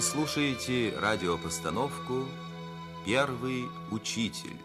[0.00, 2.24] Вы слушаете радиопостановку
[3.04, 4.56] «Первый учитель»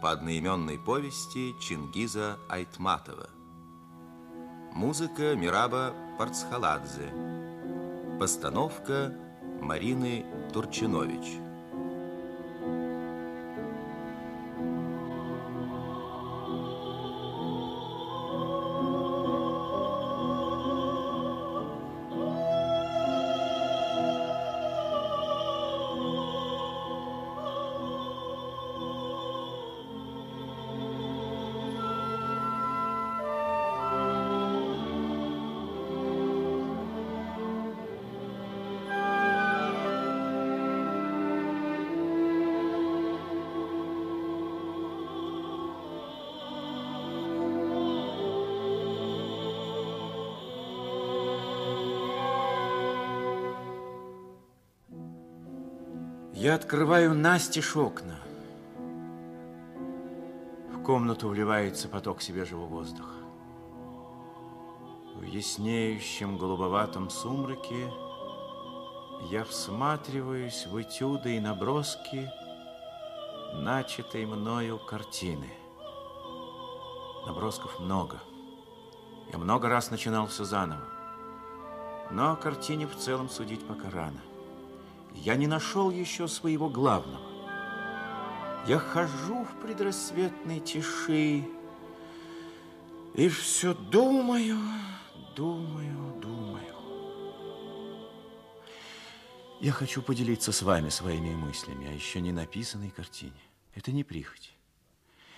[0.00, 3.28] по одноименной повести Чингиза Айтматова.
[4.72, 7.12] Музыка Мираба Парцхаладзе.
[8.18, 9.14] Постановка
[9.60, 11.47] Марины Турчинович.
[56.68, 58.16] Открываю настежь окна.
[60.70, 63.14] В комнату вливается поток свежего воздуха.
[65.14, 67.90] В яснеющем голубоватом сумраке
[69.30, 72.30] я всматриваюсь в этюды и наброски
[73.54, 75.48] начатой мною картины.
[77.26, 78.18] Набросков много.
[79.32, 80.84] Я много раз начинал все заново.
[82.10, 84.20] Но о картине в целом судить пока рано
[85.24, 87.26] я не нашел еще своего главного.
[88.66, 91.44] Я хожу в предрассветной тиши
[93.14, 94.58] и все думаю,
[95.34, 96.74] думаю, думаю.
[99.60, 103.40] Я хочу поделиться с вами своими мыслями о еще не написанной картине.
[103.74, 104.54] Это не прихоть.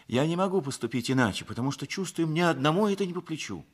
[0.09, 3.65] Я не могу поступить иначе, потому что чувствую, мне одному это не по плечу.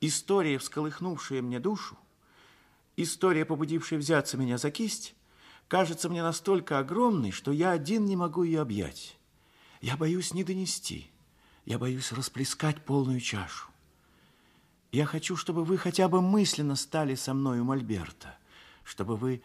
[0.00, 1.96] История, всколыхнувшая мне душу,
[3.00, 5.14] История, побудившая взяться меня за кисть,
[5.68, 9.16] кажется мне настолько огромной, что я один не могу ее объять.
[9.80, 11.08] Я боюсь не донести,
[11.64, 13.68] я боюсь расплескать полную чашу.
[14.90, 18.36] Я хочу, чтобы вы хотя бы мысленно стали со мной у Мольберта,
[18.82, 19.42] чтобы вы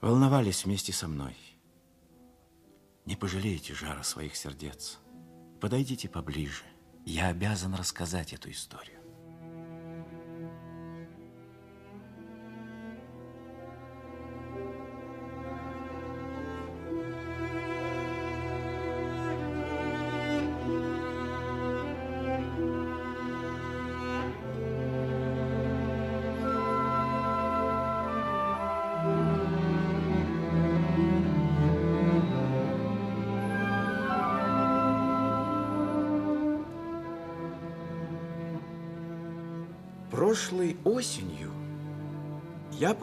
[0.00, 1.36] волновались вместе со мной.
[3.04, 5.00] Не пожалейте жара своих сердец.
[5.60, 6.64] Подойдите поближе.
[7.04, 8.99] Я обязан рассказать эту историю.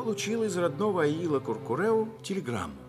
[0.08, 2.80] Получил из родного Аила Куркуреу телеграмму.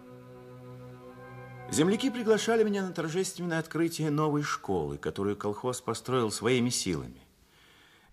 [1.69, 7.21] Земляки приглашали меня на торжественное открытие новой школы, которую колхоз построил своими силами.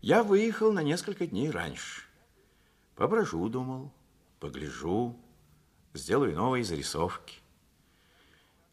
[0.01, 2.01] Я выехал на несколько дней раньше.
[2.95, 3.93] Поброжу, думал,
[4.39, 5.15] погляжу,
[5.93, 7.35] сделаю новые зарисовки.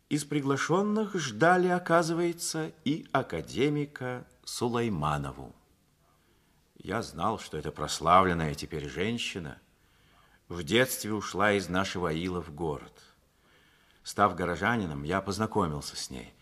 [0.09, 5.55] Из приглашенных ждали, оказывается, и академика Сулайманову.
[6.79, 9.59] Я знал, что эта прославленная теперь женщина
[10.53, 12.93] в детстве ушла из нашего Аила в город.
[14.03, 16.33] Став горожанином, я познакомился с ней.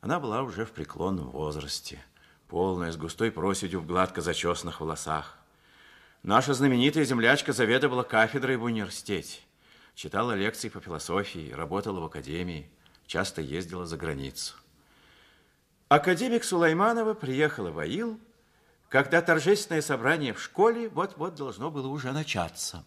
[0.00, 2.02] Она была уже в преклонном возрасте,
[2.48, 5.36] полная, с густой проседью в гладко зачесанных волосах.
[6.22, 9.40] Наша знаменитая землячка заведовала кафедрой в университете,
[9.94, 12.70] читала лекции по философии, работала в академии,
[13.06, 14.54] часто ездила за границу.
[15.88, 18.18] Академик Сулайманова приехала в Аил–
[18.94, 22.84] когда торжественное собрание в школе вот-вот должно было уже начаться.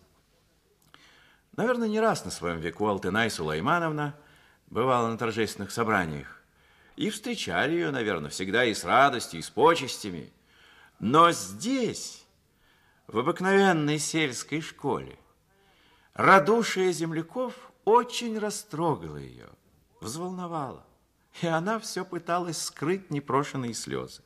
[1.57, 4.15] Наверное, не раз на своем веку Алтынай Сулаймановна
[4.67, 6.41] бывала на торжественных собраниях.
[6.95, 10.31] И встречали ее, наверное, всегда и с радостью, и с почестями.
[10.99, 12.25] Но здесь,
[13.07, 15.17] в обыкновенной сельской школе,
[16.13, 17.53] радушие земляков
[17.85, 19.49] очень растрогало ее,
[19.99, 20.85] взволновало.
[21.41, 24.21] И она все пыталась скрыть непрошенные слезы.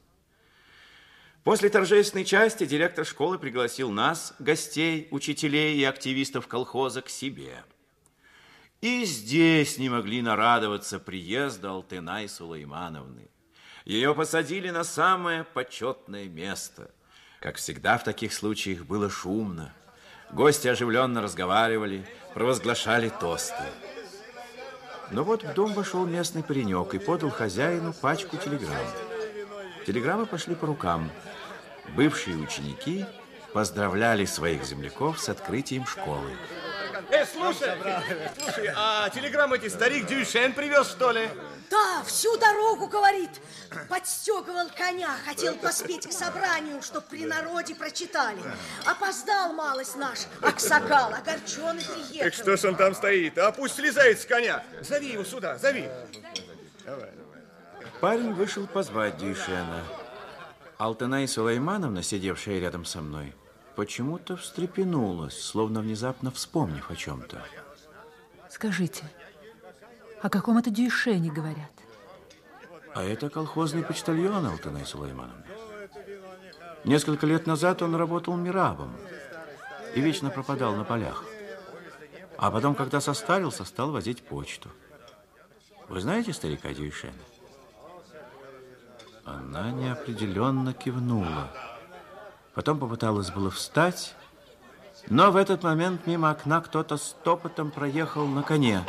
[1.44, 7.64] После торжественной части директор школы пригласил нас, гостей, учителей и активистов колхоза, к себе.
[8.82, 13.28] И здесь не могли нарадоваться приезду Алтынай Сулеймановны.
[13.86, 16.92] Ее посадили на самое почетное место.
[17.40, 19.74] Как всегда в таких случаях было шумно.
[20.32, 22.06] Гости оживленно разговаривали,
[22.36, 23.64] провозглашали тосты.
[25.10, 29.11] Но вот в дом вошел местный паренек и подал хозяину пачку телеграмм.
[29.86, 31.12] Телеграммы пошли по рукам.
[31.95, 33.06] Бывшие ученики
[33.54, 36.31] поздравляли своих земляков с открытием школы.
[37.10, 37.72] Эй, слушай,
[38.39, 41.28] слушай, а телеграмму эти старик Дюйшен привез, что ли?
[41.69, 43.30] Да, всю дорогу, говорит.
[43.89, 48.42] Подстегивал коня, хотел поспеть к собранию, чтоб при народе прочитали.
[48.86, 52.24] Опоздал малость наш, Аксакал, огорченный приехал.
[52.24, 53.38] Так что ж он там стоит?
[53.38, 54.63] А пусть слезает с коня.
[54.81, 55.89] Зови его сюда, зови.
[58.01, 59.83] Парень вышел позвать Дюйшена.
[60.80, 63.36] Алтынай Сулеймановна, сидевшая рядом со мной,
[63.75, 67.45] почему-то встрепенулась, словно внезапно вспомнив о чем-то.
[68.50, 69.03] Скажите,
[70.19, 71.71] о каком это Дюйшене говорят?
[72.95, 75.45] А это колхозный почтальон Алтынай Сулеймановна.
[76.83, 78.97] Несколько лет назад он работал мирабом
[79.94, 81.24] и вечно пропадал на полях.
[82.38, 84.69] А потом, когда состарился, стал возить почту.
[85.88, 87.13] Вы знаете старика Дюйшена?
[89.25, 91.50] Она неопределенно кивнула.
[92.53, 94.15] Потом попыталась было встать,
[95.07, 98.85] но в этот момент мимо окна кто-то с топотом проехал на коне.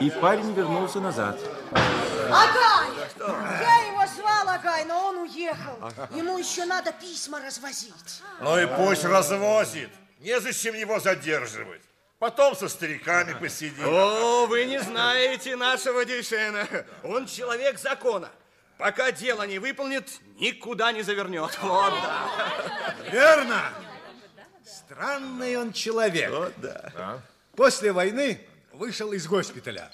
[0.00, 1.38] И парень вернулся назад.
[1.72, 2.88] Агай!
[3.26, 5.78] Я его звал Агай, но он уехал.
[6.14, 8.22] Ему еще надо письма развозить.
[8.40, 9.90] Ну и пусть развозит.
[10.20, 11.82] Незачем его задерживать.
[12.18, 13.86] Потом со стариками посидим.
[13.86, 16.66] О, вы не знаете нашего Дюйшена.
[17.04, 18.28] Он человек закона.
[18.78, 21.58] Пока дело не выполнит, никуда не завернет.
[21.62, 22.94] Вот, да.
[23.10, 23.72] Верно.
[24.64, 26.30] Странный он человек.
[26.30, 27.22] Вот, да.
[27.56, 28.40] После войны
[28.72, 29.90] вышел из госпиталя.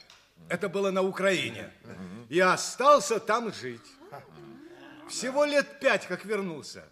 [0.49, 1.71] Это было на Украине.
[2.29, 3.81] И остался там жить.
[5.09, 6.85] Всего лет пять, как вернулся.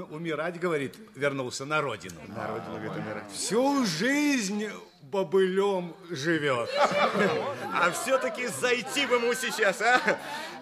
[0.10, 2.20] Умирать, говорит, вернулся на родину.
[2.28, 3.32] На родину, говорит, умирать.
[3.32, 4.68] Всю жизнь
[5.02, 6.70] бобылем живет.
[7.72, 10.00] А все-таки зайти бы ему сейчас, а?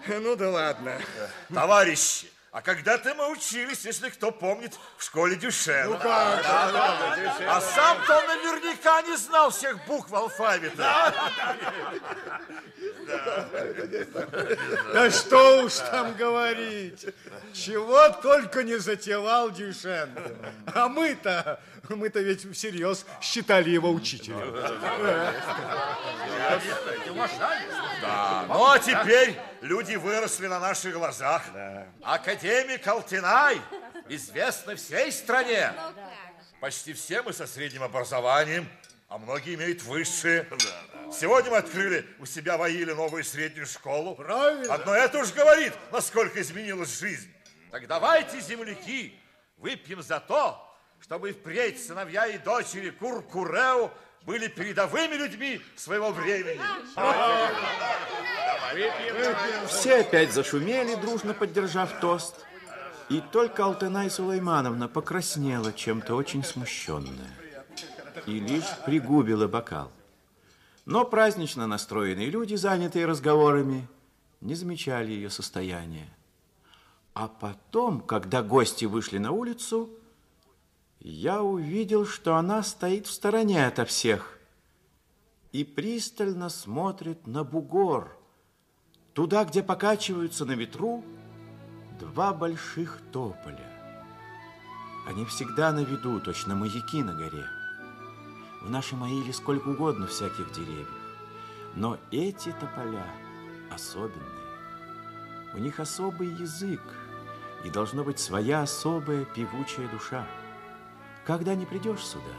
[0.07, 0.99] Ну да ладно.
[1.53, 5.85] Товарищи, а когда-то мы учились, если кто помнит, в школе Дюшена.
[5.85, 6.43] Ну как?
[6.45, 11.13] А сам-то он наверняка не знал всех букв алфавита.
[14.93, 17.05] Да что уж там говорить.
[17.53, 20.09] Чего только не затевал Дюшен.
[20.73, 24.55] А мы-то, мы-то ведь всерьез считали его учителем.
[28.01, 28.45] Да.
[28.47, 31.43] Ну, а теперь люди выросли на наших глазах.
[32.01, 33.61] Академик Алтинай
[34.07, 35.73] известный всей стране.
[36.59, 38.67] Почти все мы со средним образованием,
[39.07, 40.47] а многие имеют высшее.
[41.11, 44.15] Сегодня мы открыли у себя в Аиле новую среднюю школу.
[44.15, 44.73] Правильно.
[44.73, 47.31] Одно это уж говорит, насколько изменилась жизнь.
[47.71, 49.17] Так давайте, земляки,
[49.57, 50.65] выпьем за то,
[50.99, 53.91] чтобы впредь сыновья и дочери Куркуреу
[54.29, 56.61] были передовыми людьми своего времени.
[59.67, 62.35] Все опять зашумели, дружно поддержав тост.
[63.09, 67.31] И только Алтынай Сулеймановна покраснела чем-то очень смущенная.
[68.27, 69.91] И лишь пригубила бокал.
[70.85, 73.87] Но празднично настроенные люди, занятые разговорами,
[74.41, 76.07] не замечали ее состояния.
[77.15, 79.89] А потом, когда гости вышли на улицу,
[80.99, 84.37] я увидел, что она стоит в стороне ото всех
[85.51, 88.15] и пристально смотрит на бугор,
[89.13, 91.03] туда, где покачиваются на ветру
[91.99, 93.67] два больших тополя.
[95.07, 97.45] Они всегда на виду, точно маяки на горе.
[98.61, 100.89] В нашей Маиле сколько угодно всяких деревьев,
[101.75, 103.05] но эти тополя
[103.71, 104.19] особенные.
[105.53, 106.81] У них особый язык,
[107.63, 110.27] и должно быть своя особая певучая душа.
[111.29, 112.33] Когда не придешь сюда,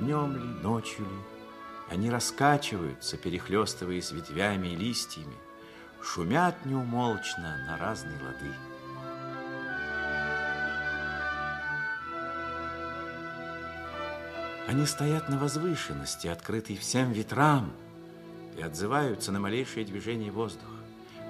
[0.00, 1.16] днем ли, ночью ли,
[1.88, 5.36] они раскачиваются, перехлестываясь ветвями и листьями,
[6.02, 8.52] шумят неумолчно на разные лады.
[14.66, 17.72] Они стоят на возвышенности, открытой всем ветрам,
[18.58, 20.66] и отзываются на малейшее движение воздуха.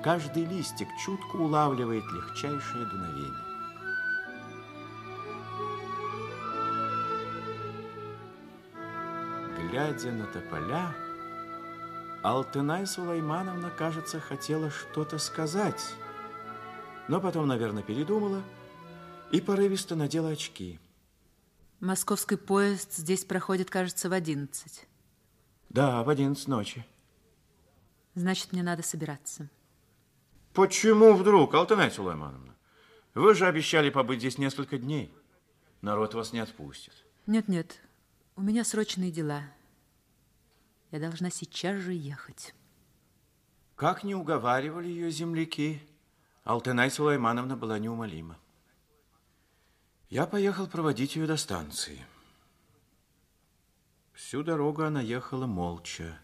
[0.03, 3.42] Каждый листик чутко улавливает легчайшее дуновение.
[9.73, 10.95] Глядя на тополя,
[12.23, 15.95] Алтынай Сулеймановна, кажется, хотела что-то сказать,
[17.09, 18.43] но потом, наверное, передумала
[19.31, 20.79] и порывисто надела очки.
[21.81, 24.87] Московский поезд здесь проходит, кажется, в одиннадцать.
[25.71, 26.85] Да, в одиннадцать ночи.
[28.15, 29.49] Значит, мне надо собираться.
[30.53, 32.55] Почему вдруг, Алтынай Сулеймановна?
[33.15, 35.15] Вы же обещали побыть здесь несколько дней.
[35.81, 36.93] Народ вас не отпустит.
[37.27, 37.81] Нет-нет,
[38.37, 39.45] у меня срочные дела.
[40.93, 42.55] Я должна сейчас же ехать.
[43.77, 45.83] Как не уговаривали ее земляки,
[46.45, 48.39] Алтынай Сулеймановна была неумолима.
[50.11, 52.05] Я поехал проводить ее до станции.
[54.13, 56.21] Всю дорогу она ехала молча,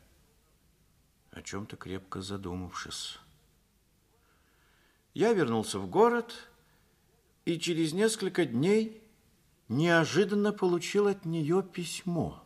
[1.31, 3.19] о чем-то крепко задумавшись.
[5.15, 6.51] Я вернулся в город
[7.47, 9.03] и через несколько дней
[9.69, 12.45] неожиданно получил от нее письмо.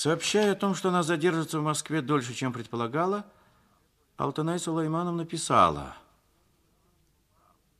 [0.00, 3.26] Сообщая о том, что она задержится в Москве дольше, чем предполагала,
[4.16, 5.94] Алтанай Сулаймановна написала,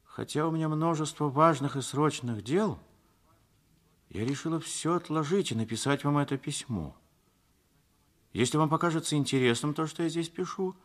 [0.04, 2.78] «Хотя у меня множество важных и срочных дел,
[4.10, 6.94] я решила все отложить и написать вам это письмо.
[8.34, 10.76] Если вам покажется интересным то, что я здесь пишу,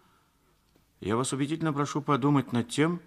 [1.02, 3.02] я вас убедительно прошу подумать над тем,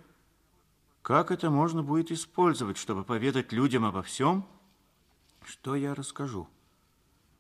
[1.00, 4.47] как это можно будет использовать, чтобы поведать людям обо всем,
[5.47, 6.47] что я расскажу.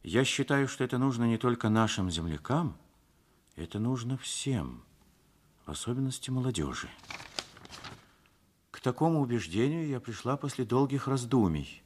[0.02, 2.76] Я считаю, что это нужно не только нашим землякам,
[3.56, 4.84] это нужно всем,
[5.66, 6.88] в особенности молодежи.
[8.70, 11.82] К такому убеждению я пришла после долгих раздумий.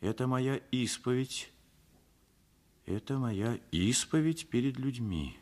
[0.00, 1.50] Это моя исповедь,
[2.84, 5.38] это моя исповедь перед людьми.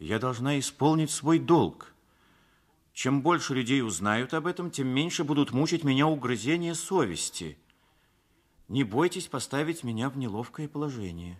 [0.00, 1.94] Я должна исполнить свой долг.
[2.92, 7.56] Чем больше людей узнают об этом, тем меньше будут мучить меня угрызения совести–
[8.68, 11.38] не бойтесь поставить меня в неловкое положение.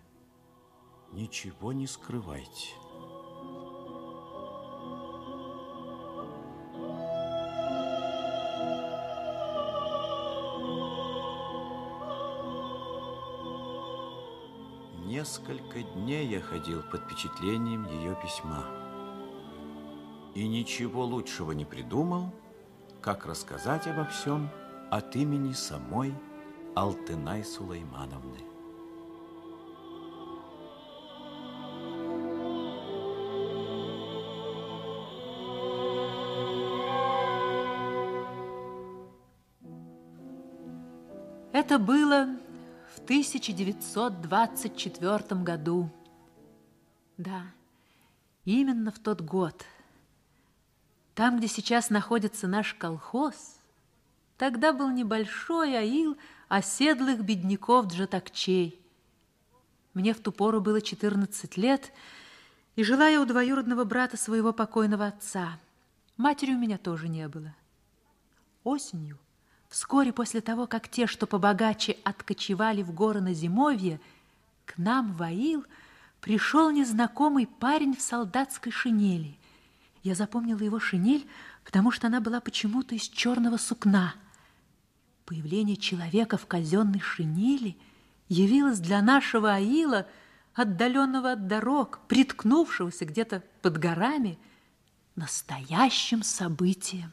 [1.11, 2.73] Ничего не скрывайте.
[15.05, 18.65] Несколько дней я ходил под впечатлением ее письма.
[20.33, 22.33] И ничего лучшего не придумал,
[23.01, 24.49] как рассказать обо всем
[24.89, 26.13] от имени самой
[26.75, 28.39] Алтынай Сулеймановны.
[41.51, 42.39] Это было
[42.95, 45.91] в 1924 году.
[47.17, 47.43] Да,
[48.45, 49.63] именно в тот год.
[51.13, 53.59] Там, где сейчас находится наш колхоз,
[54.39, 58.79] тогда был небольшой аил– оседлых бедняков джатакчей.
[59.93, 61.91] Мне в ту пору было 14 лет,
[62.75, 65.59] и жила я у двоюродного брата своего покойного отца.
[66.17, 67.53] Матери у меня тоже не было.
[68.63, 69.19] Осенью,
[69.69, 73.99] вскоре после того, как те, что побогаче, откочевали в горы на зимовье,
[74.65, 75.65] к нам в Аил
[76.21, 79.37] пришел незнакомый парень в солдатской шинели.
[80.01, 81.27] Я запомнила его шинель,
[81.63, 84.15] потому что она была почему-то из черного сукна–
[85.25, 87.77] Появление человека в казенной шинели
[88.27, 90.05] явилось для нашего Аила,
[90.53, 94.37] отдаленного от дорог, приткнувшегося где-то под горами,
[95.15, 97.11] настоящим событием.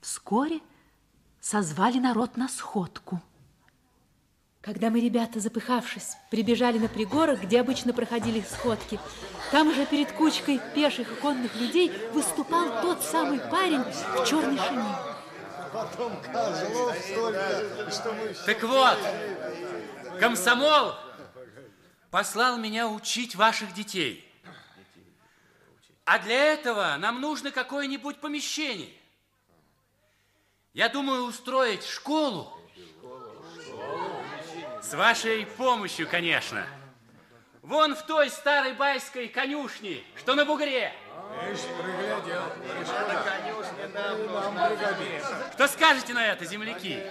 [0.00, 0.60] Вскоре
[1.40, 3.20] созвали народ на сходку.
[4.62, 8.98] Когда мы, ребята, запыхавшись, прибежали на пригорок, где обычно проходили сходки,
[9.52, 15.13] там уже перед кучкой пеших и конных людей выступал тот самый парень в черной шинели.
[15.74, 18.32] Потом козлов столько, что мы...
[18.46, 18.98] Так вот,
[20.20, 20.94] комсомол
[22.12, 24.24] послал меня учить ваших детей.
[26.04, 28.92] А для этого нам нужно какое-нибудь помещение.
[30.74, 32.56] Я думаю устроить школу.
[34.80, 36.64] С вашей помощью, конечно.
[37.64, 40.92] Вон в той старой байской конюшне, что на бугре.
[41.50, 42.42] Ишь, приглядел.
[45.54, 47.02] Что скажете на это, земляки?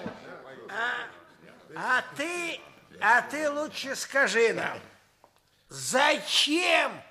[0.69, 1.07] А,
[1.75, 2.61] а ты,
[3.01, 4.79] а ты лучше скажи нам,
[5.69, 7.01] зачем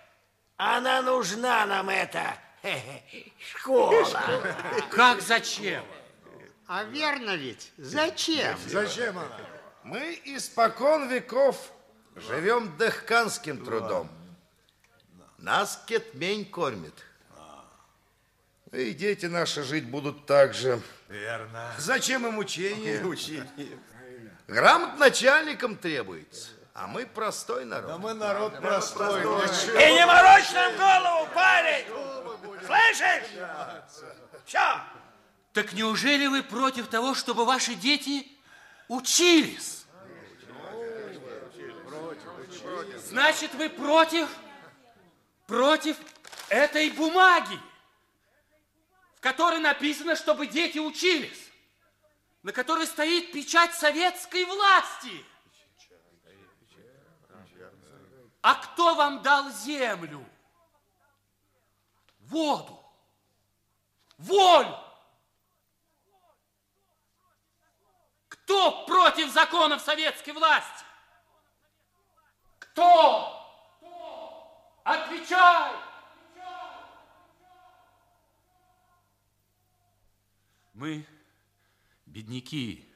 [0.56, 2.36] она нужна нам, эта
[3.56, 4.06] школа?
[4.88, 5.84] Как зачем?
[6.68, 8.56] А верно ведь, зачем?
[8.66, 9.36] Зачем она?
[9.82, 11.72] Мы испокон веков
[12.16, 14.08] живем дыхканским трудом.
[15.38, 16.94] Нас кетмень кормит.
[18.72, 20.80] И дети наши жить будут так же.
[21.08, 21.72] Верно.
[21.78, 23.04] Зачем им учение?
[23.04, 23.78] Учение.
[24.48, 26.48] Грамот начальникам требуется.
[26.74, 27.86] А мы простой народ.
[27.86, 29.20] Да мы народ простой.
[29.22, 31.86] И не морочь нам голову, парень!
[32.64, 33.28] Слышишь?
[34.46, 34.80] Все.
[35.52, 38.26] Так неужели вы против того, чтобы ваши дети
[38.88, 39.81] учились?
[43.06, 44.28] Значит, вы против,
[45.46, 45.96] против
[46.48, 47.58] этой бумаги?
[49.22, 51.48] которой написано, чтобы дети учились,
[52.42, 55.24] на которой стоит печать советской власти.
[58.42, 60.28] А кто вам дал землю,
[62.18, 62.84] воду,
[64.18, 64.76] волю?
[68.28, 70.84] Кто против законов советской власти?
[72.72, 73.38] Кто?
[74.84, 75.72] Отвечай!
[80.72, 81.06] Мы
[82.06, 82.88] бедняки.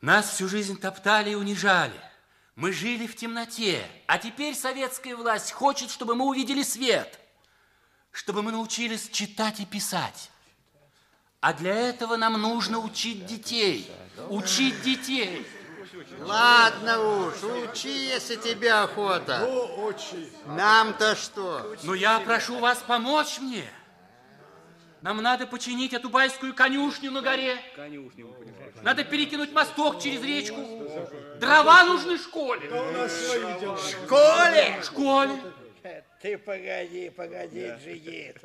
[0.00, 2.00] Нас всю жизнь топтали и унижали.
[2.56, 7.20] Мы жили в темноте, а теперь советская власть хочет, чтобы мы увидели свет,
[8.10, 10.30] чтобы мы научились читать и писать.
[11.40, 13.90] А для этого нам нужно учить детей,
[14.28, 15.46] учить детей.
[16.20, 19.46] Ладно уж, учи, если тебе охота.
[19.48, 20.30] Ну, учи.
[20.46, 21.76] Нам-то что?
[21.82, 23.68] Но я прошу вас помочь мне.
[25.02, 27.56] Нам надо починить эту байскую конюшню на горе.
[28.82, 30.60] Надо перекинуть мосток через речку.
[31.38, 32.70] Дрова нужны школе.
[33.90, 34.82] Школе?
[34.82, 35.32] Школе.
[36.20, 38.36] Ты погоди, погоди, Джигит.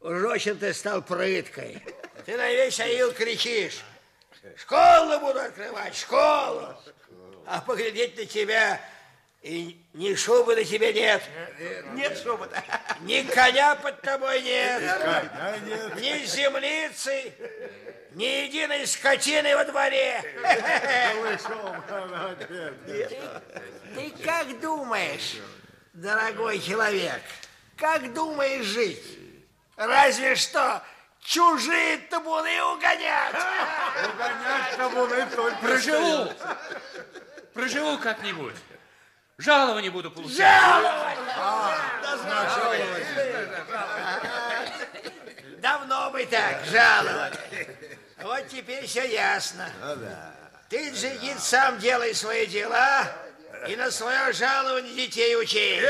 [0.00, 1.82] Уж очень ты стал прыткой.
[2.24, 3.82] Ты на весь аил кричишь.
[4.56, 6.74] Школу буду открывать, школу.
[7.46, 8.80] А поглядеть на тебя,
[9.40, 11.22] и ни шубы на тебе нет.
[11.92, 12.62] Нет шуба-то.
[13.00, 14.82] Ни коня под тобой нет.
[15.00, 15.96] Коня нет.
[15.96, 17.32] Ни землицы,
[18.12, 20.22] ни единой скотины во дворе.
[23.94, 25.36] Ты как думаешь,
[25.92, 27.22] дорогой человек,
[27.76, 29.18] как думаешь жить?
[29.76, 30.82] Разве что
[31.22, 33.34] чужие табуны угонять.
[34.14, 35.56] Угонять табуны только...
[35.56, 36.32] Проживу.
[37.54, 38.54] Проживу как-нибудь.
[39.38, 40.36] Жалование буду получать.
[40.36, 41.18] Жаловать!
[45.58, 47.38] Давно бы так, жаловать.
[48.22, 49.68] Вот теперь все ясно.
[50.68, 53.06] Ты, Джигит, сам делай свои дела
[53.68, 55.80] и на свое жалование детей учи.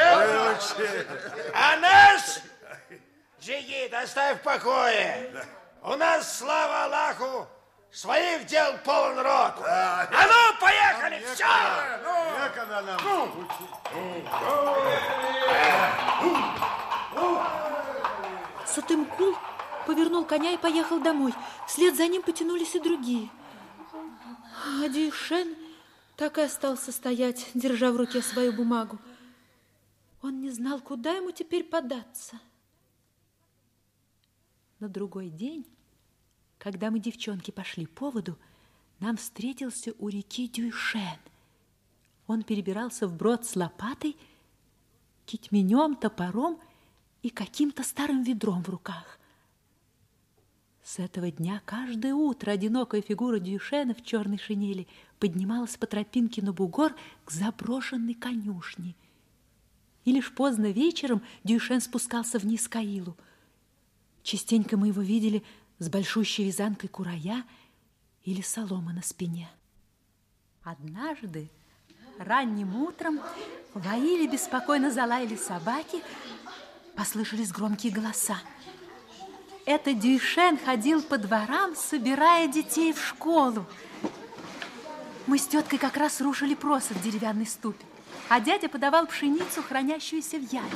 [1.54, 2.40] А нас,
[3.43, 5.45] Джигит, оставь в покое.
[5.83, 7.49] У нас, слава Аллаху,
[7.91, 9.55] своих дел полон рот.
[9.67, 11.45] А ну, поехали, все!
[12.41, 13.00] Некогда нам
[18.65, 19.35] Сатымкул
[19.87, 21.35] повернул коня и поехал домой.
[21.67, 23.28] Вслед за ним потянулись и другие.
[24.83, 25.57] А Дюйшен
[26.17, 29.00] так и остался стоять, держа в руке свою бумагу.
[30.23, 32.39] Он не знал, куда ему теперь податься.
[34.82, 35.64] На другой день,
[36.58, 38.36] когда мы, девчонки, пошли по воду,
[38.99, 41.21] нам встретился у реки Дюйшен.
[42.26, 44.16] Он перебирался вброд с лопатой,
[45.25, 46.58] китьменем, топором
[47.23, 49.21] и каким-то старым ведром в руках.
[50.82, 54.88] С этого дня каждое утро одинокая фигура Дюйшена в черной шинели
[55.21, 58.97] поднималась по тропинке на бугор к заброшенной конюшне.
[60.04, 63.16] И лишь поздно вечером Дюйшен спускался вниз к Аилу.
[64.23, 65.43] Частенько мы его видели
[65.78, 67.45] с большущей вязанкой курая
[68.25, 69.50] или солома на спине.
[70.63, 71.50] Однажды,
[72.19, 73.21] ранним утром,
[73.75, 76.02] в Аиле беспокойно залаяли собаки,
[76.95, 78.37] послышались громкие голоса.
[79.65, 83.67] Это Дюйшен ходил по дворам, собирая детей в школу.
[85.26, 87.85] Мы с теткой как раз рушили просов в деревянной ступе,
[88.28, 90.71] а дядя подавал пшеницу, хранящуюся в яме.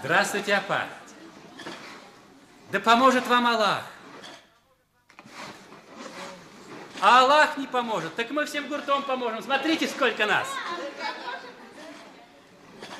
[0.00, 0.86] Здравствуйте, апа.
[2.70, 3.84] Да поможет вам Аллах.
[7.00, 9.42] А Аллах не поможет, так мы всем гуртом поможем.
[9.42, 10.48] Смотрите, сколько нас.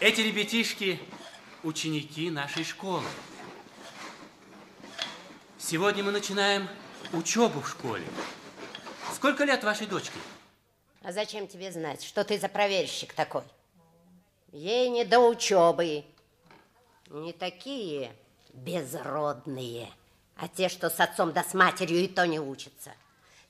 [0.01, 1.01] Эти ребятишки–
[1.63, 3.05] ученики нашей школы.
[5.59, 6.69] Сегодня мы начинаем
[7.13, 8.07] учебу в школе.
[9.13, 10.19] Сколько лет вашей дочке?
[11.03, 13.43] А зачем тебе знать, что ты за проверщик такой?
[14.53, 16.05] Ей не до учебы.
[17.11, 18.13] Не такие
[18.53, 19.91] безродные,
[20.37, 22.93] а те, что с отцом да с матерью и то не учатся.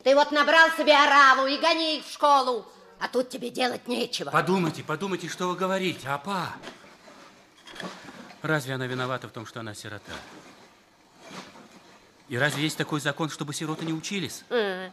[0.03, 2.67] Ты вот набрал себе ораву и гони их в школу,
[3.01, 4.31] а тут тебе делать нечего.
[4.31, 6.53] Подумайте, подумайте, что вы говорите, апа.
[8.43, 10.13] Разве она виновата в том, что она сирота?
[12.29, 14.45] И разве есть такой закон, чтобы сироты не учились?
[14.51, 14.93] А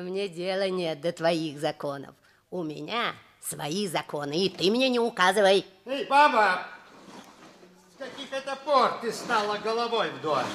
[0.00, 2.14] мне дела нет до твоих законов.
[2.50, 5.64] У меня свои законы, и ты мне не указывай.
[5.84, 6.66] Эй, баба,
[8.06, 10.46] каких это пор ты стала головой в доме?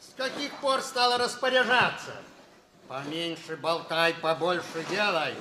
[0.00, 2.14] С каких пор стала распоряжаться?
[2.88, 5.34] Поменьше болтай, побольше делай.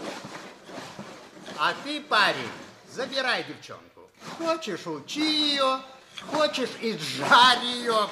[1.59, 2.51] А ты, парень,
[2.89, 4.09] забирай девчонку.
[4.37, 5.79] Хочешь, учи ее,
[6.31, 8.09] хочешь, и жарь ее.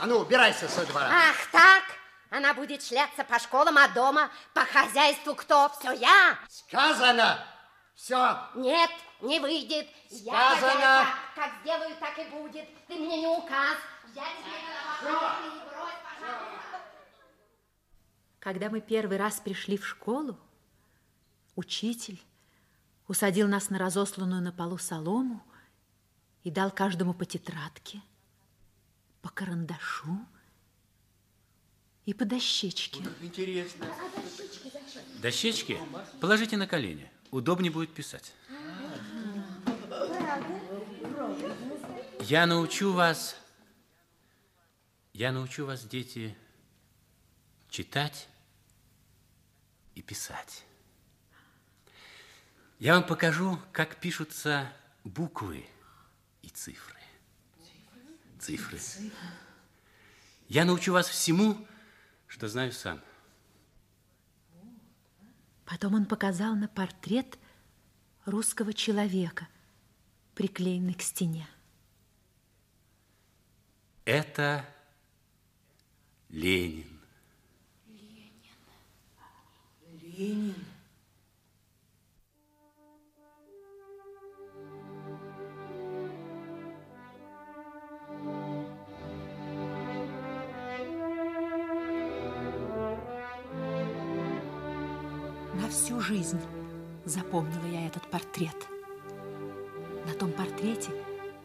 [0.00, 1.08] А ну, убирайся со двора.
[1.10, 1.82] Ах так?
[2.30, 5.70] Она будет шляться по школам, а дома по хозяйству кто?
[5.78, 6.38] Все я?
[6.48, 7.44] Сказано.
[7.94, 8.38] Все.
[8.54, 9.88] Нет, не выйдет.
[10.10, 10.70] Я Сказано.
[10.72, 11.14] хозяйка.
[11.34, 12.68] Как сделаю, так и будет.
[12.86, 13.78] Ты мне не указ.
[14.14, 16.80] Я тебе не брось, пожалуйста.
[18.40, 20.36] Когда мы первый раз пришли в школу,
[21.54, 22.20] учитель
[23.08, 25.42] усадил нас на разосланную на полу солому
[26.44, 28.02] и дал каждому по тетрадке,
[29.20, 30.18] по карандашу
[32.04, 33.04] и по дощечке.
[33.20, 33.86] Интересно.
[35.20, 35.78] Дощечки
[36.20, 37.10] положите на колени.
[37.32, 38.34] Удобнее будет писать.
[42.20, 43.36] Я научу вас,
[45.14, 46.36] я научу вас, дети,
[47.70, 48.28] читать
[49.94, 50.64] и писать.
[52.78, 54.70] Я вам покажу, как пишутся
[55.02, 55.66] буквы
[56.42, 57.00] и цифры.
[58.38, 58.78] Цифры.
[60.48, 61.66] Я научу вас всему,
[62.26, 63.00] что знаю сам.
[65.72, 67.38] Потом он показал на портрет
[68.26, 69.48] русского человека,
[70.34, 71.48] приклеенный к стене.
[74.04, 74.66] Это
[76.28, 77.00] Ленин.
[80.02, 80.54] Ленин.
[80.54, 80.71] На
[95.72, 96.40] всю жизнь
[97.04, 98.56] запомнила я этот портрет.
[100.06, 100.90] На том портрете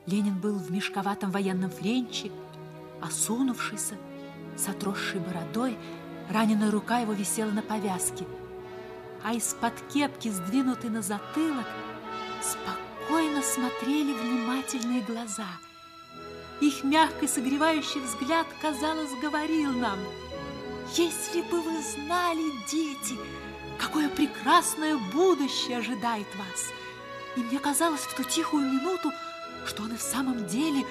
[0.06, 2.32] Ленин был в мешковатом военном френче,
[3.02, 3.96] осунувшийся,
[4.58, 5.78] с отросшей бородой,
[6.30, 8.26] раненая рука его висела на повязке,
[9.24, 11.66] а из-под кепки, сдвинутой на затылок,
[12.42, 15.48] спокойно смотрели внимательные глаза.
[16.60, 20.00] Их мягкий согревающий взгляд, казалось, говорил нам,
[20.96, 23.20] «Если бы вы знали, дети,
[23.80, 26.72] какое прекрасное будущее ожидает вас!»
[27.36, 29.12] И мне казалось в ту тихую минуту,
[29.66, 30.86] что он и в самом деле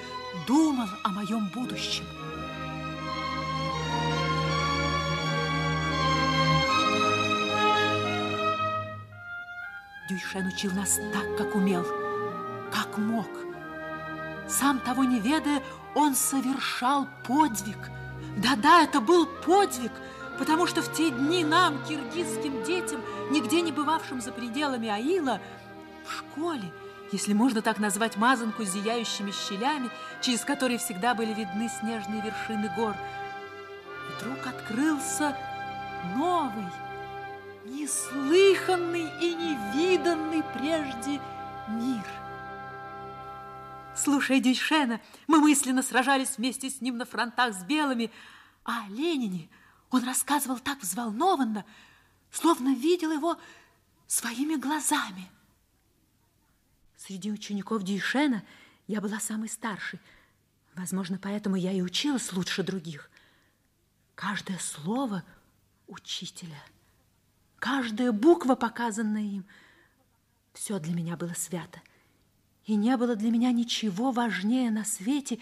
[0.47, 2.05] думал о моем будущем.
[10.09, 11.85] Дюйшен учил нас так, как умел,
[12.71, 13.27] как мог.
[14.47, 15.61] Сам того не ведая,
[15.95, 17.77] он совершал подвиг.
[18.37, 19.91] Да-да, это был подвиг,
[20.37, 25.41] потому что в те дни нам, киргизским детям, нигде не бывавшим за пределами Аила,
[26.05, 26.71] в школе,
[27.11, 29.89] если можно так назвать мазанку с зияющими щелями,
[30.21, 32.95] через которые всегда были видны снежные вершины гор,
[34.17, 35.35] вдруг открылся
[36.15, 36.67] новый,
[37.65, 41.19] неслыханный и невиданный прежде
[41.67, 42.03] мир.
[43.95, 48.11] Слушая Дюйшена, мы мысленно сражались вместе с ним на фронтах с белыми,
[48.63, 49.49] а о Ленине
[49.89, 51.65] он рассказывал так взволнованно,
[52.31, 53.37] словно видел его
[54.07, 55.29] своими глазами.
[56.97, 58.43] Среди учеников Дюйшена
[58.87, 59.99] я была самой старшей.
[60.75, 63.09] Возможно, поэтому я и училась лучше других.
[64.15, 65.23] Каждое слово
[65.87, 66.61] учителя,
[67.59, 69.45] каждая буква, показанная им,
[70.53, 71.81] все для меня было свято.
[72.65, 75.39] И не было для меня ничего важнее на свете,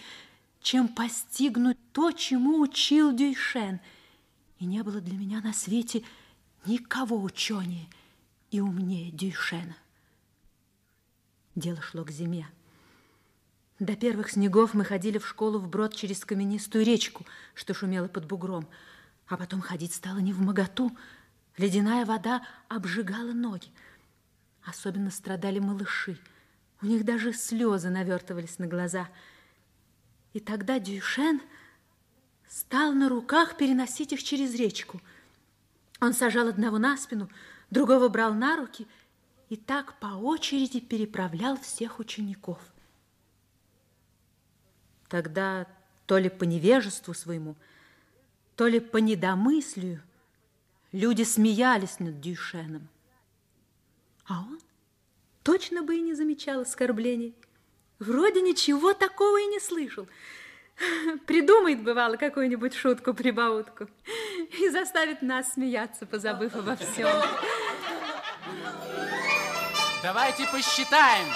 [0.62, 3.80] чем постигнуть то, чему учил Дюйшен.
[4.60, 6.04] И не было для меня на свете
[6.66, 7.88] никого ученее
[8.52, 9.76] и умнее Дюйшена.
[11.56, 12.48] Дело шло к зиме.
[13.80, 18.68] До первых снегов мы ходили в школу вброд через каменистую речку, что шумела под бугром.
[19.28, 20.96] А потом ходить стало не в моготу.
[21.58, 23.68] Ледяная вода обжигала ноги.
[24.64, 26.18] Особенно страдали малыши.
[26.82, 29.10] У них даже слезы навертывались на глаза.
[30.34, 31.42] И тогда Дюйшен
[32.56, 35.02] стал на руках переносить их через речку.
[36.00, 37.30] Он сажал одного на спину,
[37.70, 38.88] другого брал на руки
[39.50, 42.60] и так по очереди переправлял всех учеников.
[45.10, 45.68] Тогда
[46.06, 47.58] то ли по невежеству своему,
[48.56, 50.02] то ли по недомыслию
[50.94, 52.88] люди смеялись над Дюйшеном.
[54.28, 54.62] А он
[55.44, 57.36] точно бы и не замечал оскорблений.
[58.00, 60.08] Вроде ничего такого и не слышал.
[61.28, 63.88] Придумает, бывало, какую-нибудь шутку-прибаутку
[64.60, 67.10] и заставит нас смеяться, позабыв обо всем.
[70.04, 71.28] Давайте посчитаем.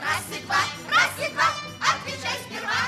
[0.00, 0.56] Раз и два,
[0.90, 1.48] раз и два,
[1.80, 2.82] отвечай сперва.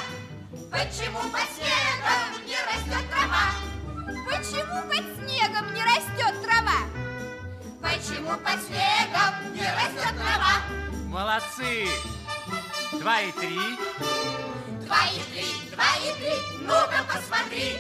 [0.73, 3.53] Почему под снегом не растет трава?
[4.27, 6.81] Почему под снегом не растет трава?
[7.81, 10.63] Почему под снегом не растет трава?
[11.09, 11.87] Молодцы!
[12.99, 14.24] Два и три.
[14.85, 17.79] Два и три, два и три, ну-ка посмотри,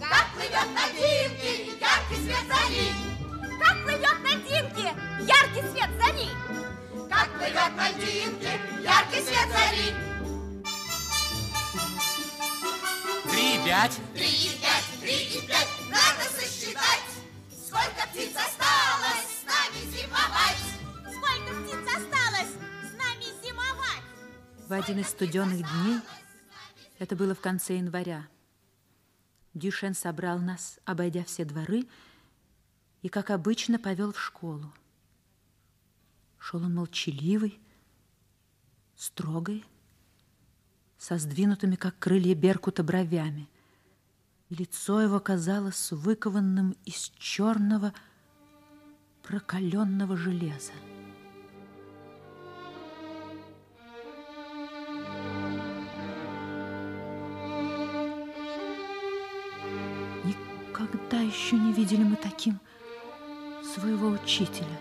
[0.00, 2.90] Как плывет на димке яркий свет зари.
[3.60, 6.30] Как плывет на димке яркий свет зари.
[7.08, 9.94] Как плывет на димке яркий свет зари.
[13.30, 13.98] Три и пять.
[14.14, 17.06] Три и пять, три и пять, надо сосчитать.
[17.50, 20.62] Сколько птиц осталось с нами зимовать?
[21.14, 24.04] Сколько птиц осталось с нами зимовать?
[24.68, 26.00] В один из студенных дней
[27.00, 28.28] это было в конце января,
[29.54, 31.88] Дюшен собрал нас, обойдя все дворы,
[33.00, 34.70] и, как обычно, повел в школу.
[36.38, 37.58] Шел он молчаливый,
[38.96, 39.64] строгой,
[40.98, 43.48] со сдвинутыми, как крылья беркута, бровями.
[44.50, 47.94] Лицо его казалось выкованным из черного
[49.22, 50.72] прокаленного железа.
[60.80, 62.58] Никогда еще не видели мы таким
[63.62, 64.80] своего учителя.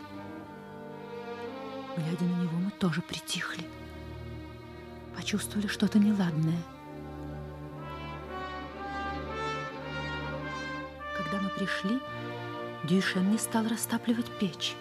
[1.98, 3.66] Глядя на него, мы тоже притихли.
[5.14, 6.62] Почувствовали что-то неладное.
[11.18, 12.00] Когда мы пришли,
[12.86, 14.76] Дюшен не стал растапливать печь.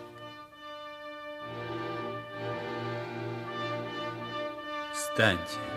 [4.94, 5.67] Встаньте.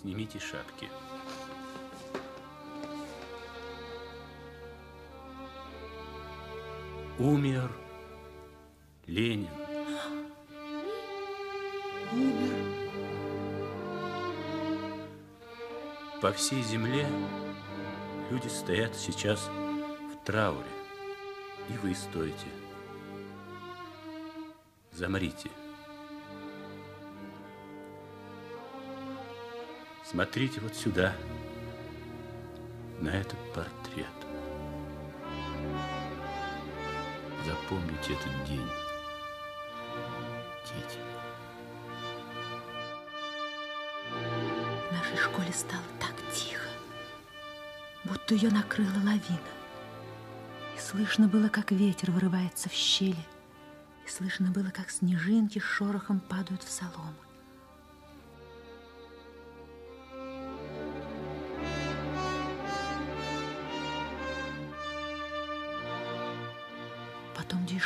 [0.00, 0.88] Снимите шапки.
[7.18, 7.70] Умер
[9.06, 9.50] Ленин.
[12.12, 12.80] Умер.
[16.22, 17.06] По всей земле
[18.30, 20.64] люди стоят сейчас в трауре.
[21.68, 22.46] И вы стоите.
[24.92, 25.50] Замрите.
[30.10, 31.14] Смотрите вот сюда,
[32.98, 34.08] на этот портрет.
[37.46, 38.68] Запомните этот день,
[40.66, 40.98] дети.
[44.88, 46.68] В нашей школе стало так тихо,
[48.02, 49.38] будто ее накрыла лавина.
[50.76, 53.24] И слышно было, как ветер вырывается в щели,
[54.04, 57.14] и слышно было, как снежинки шорохом падают в солому.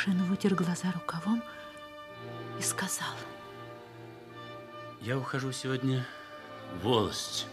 [0.05, 1.43] Дюшен вытер глаза рукавом
[2.59, 3.15] и сказал,
[5.01, 6.07] Я ухожу сегодня
[6.75, 7.47] в волость.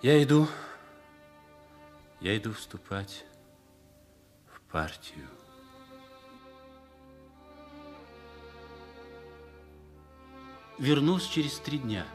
[0.00, 0.48] Я иду,
[2.20, 3.26] я иду вступать
[4.46, 5.28] в партию.
[10.78, 12.06] Вернусь через три дня.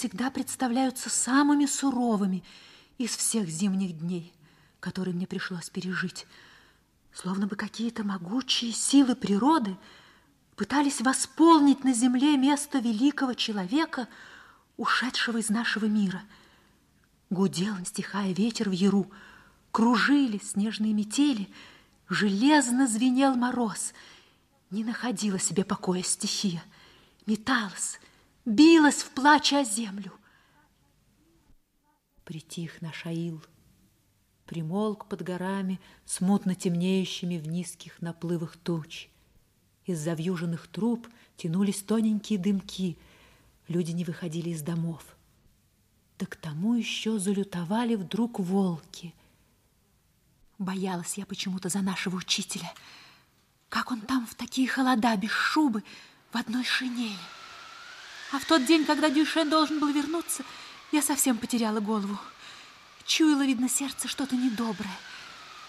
[0.00, 2.42] Всегда представляются самыми суровыми
[2.96, 4.32] из всех зимних дней,
[4.80, 6.26] которые мне пришлось пережить.
[7.12, 9.76] Словно бы какие-то могучие силы природы
[10.56, 14.08] пытались восполнить на земле место великого человека,
[14.78, 16.22] ушедшего из нашего мира.
[17.28, 19.10] Гудел, стихая ветер в яру,
[19.70, 21.46] кружили снежные метели,
[22.08, 23.92] железно звенел мороз.
[24.70, 26.64] Не находила себе покоя стихия
[27.26, 28.00] металась,
[28.44, 30.12] билась в плаче о землю.
[32.24, 33.42] Притих наш Аил,
[34.46, 39.08] примолк под горами, смутно темнеющими в низких наплывах туч.
[39.86, 42.96] Из завьюженных труб тянулись тоненькие дымки,
[43.66, 45.04] люди не выходили из домов.
[46.18, 49.14] Да к тому еще залютовали вдруг волки.
[50.58, 52.72] Боялась я почему-то за нашего учителя.
[53.70, 55.82] Как он там в такие холода, без шубы,
[56.30, 57.16] в одной шинели.
[58.32, 60.44] А в тот день, когда Дюшен должен был вернуться,
[60.92, 62.18] я совсем потеряла голову.
[63.04, 64.96] Чуяло, видно, сердце что-то недоброе.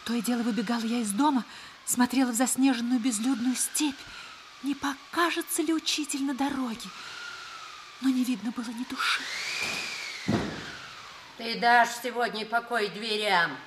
[0.06, 1.44] То и дело выбегала я из дома,
[1.86, 3.98] смотрела в заснеженную безлюдную степь.
[4.62, 6.90] Не покажется ли учитель на дороге?
[8.02, 9.22] Но не видно было ни души.
[11.38, 13.58] Ты дашь сегодня покой дверям.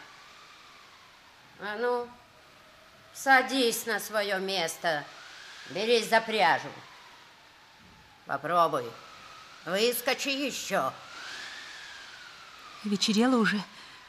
[1.60, 2.08] А ну,
[3.12, 5.04] садись на свое место.
[5.70, 6.68] Берись за пряжу.
[8.26, 8.90] Попробуй.
[9.66, 10.92] Выскочи еще.
[12.84, 13.62] Вечерело уже,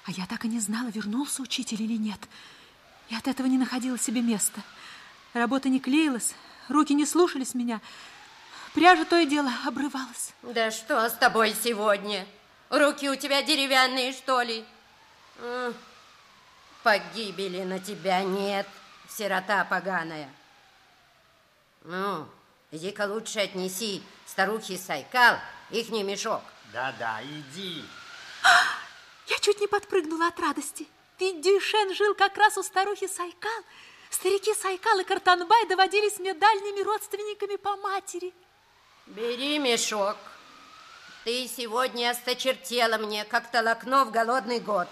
[0.06, 2.20] а я так и не знала, вернулся учитель или нет.
[3.10, 4.62] И от этого не находила себе места.
[5.34, 6.34] Работа не клеилась,
[6.70, 7.80] руки не слушались меня.
[8.74, 10.34] Пряжа то и дело обрывалась.
[10.42, 12.26] Да что с тобой сегодня?
[12.70, 14.66] Руки у тебя деревянные, что ли?
[16.84, 18.68] Погибели на тебя нет,
[19.10, 20.30] сирота поганая.
[21.84, 22.28] Ну,
[22.76, 25.38] Иди-ка лучше отнеси старухе Сайкал
[25.72, 26.42] ихний мешок.
[26.74, 27.86] Да-да, иди.
[29.28, 30.86] Я чуть не подпрыгнула от радости.
[31.18, 33.64] Ведь Дюшен жил как раз у старухи Сайкал.
[34.10, 38.34] Старики Сайкал и Картанбай доводились мне дальними родственниками по матери.
[39.06, 40.18] Бери мешок.
[41.24, 44.90] Ты сегодня осточертела мне, как толокно в голодный год.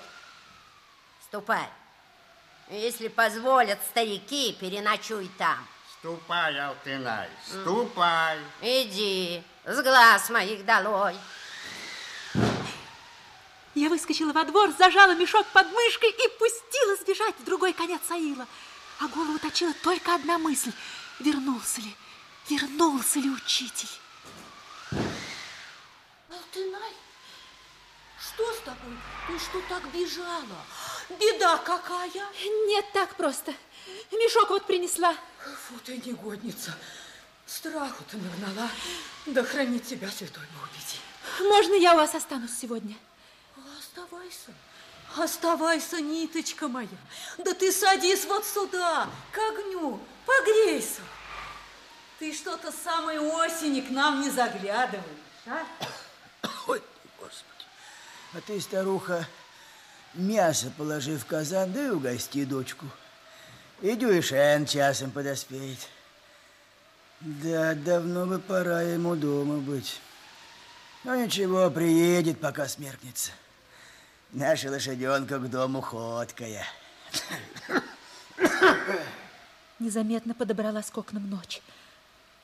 [1.25, 1.67] Ступай.
[2.69, 5.67] Если позволят старики, переночуй там.
[6.03, 8.37] Ступай, Алтынай, ступай.
[8.59, 11.15] Иди, с глаз моих долой.
[13.73, 18.45] Я выскочила во двор, зажала мешок под мышкой и пустила сбежать в другой конец Аила.
[18.99, 20.73] А голову точила только одна мысль.
[21.21, 21.95] Вернулся ли,
[22.49, 23.87] вернулся ли учитель?
[26.29, 26.91] Алтынай,
[28.33, 28.97] что с тобой?
[29.27, 30.65] Ты что так бежала?
[31.09, 32.25] Беда какая?
[32.67, 33.53] Нет, так просто.
[34.11, 35.13] Мешок вот принесла.
[35.67, 36.75] Фу ты, негодница.
[37.45, 38.69] Страху ты нагнала.
[39.25, 41.47] Да хранит тебя святой Бог веди.
[41.49, 42.95] Можно я у вас останусь сегодня?
[43.77, 44.51] Оставайся.
[45.15, 46.87] Оставайся, ниточка моя.
[47.37, 51.01] Да ты садись вот сюда, к огню, погрейся.
[52.17, 55.03] Ты что-то с самой осени к нам не заглядываешь,
[55.45, 55.65] а?
[58.35, 59.27] А ты, старуха,
[60.15, 62.87] мясо положи в казан, да и угости дочку.
[63.81, 65.77] И Дюйшен часом подоспеет.
[67.19, 69.99] Да, давно бы пора ему дома быть.
[71.03, 73.31] Но ничего, приедет, пока смеркнется.
[74.31, 76.65] Наша лошаденка к дому ходкая.
[79.77, 81.61] Незаметно подобралась к окнам ночь,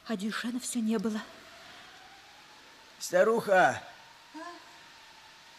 [0.08, 1.20] а Дюшена все не было.
[3.00, 3.82] Старуха,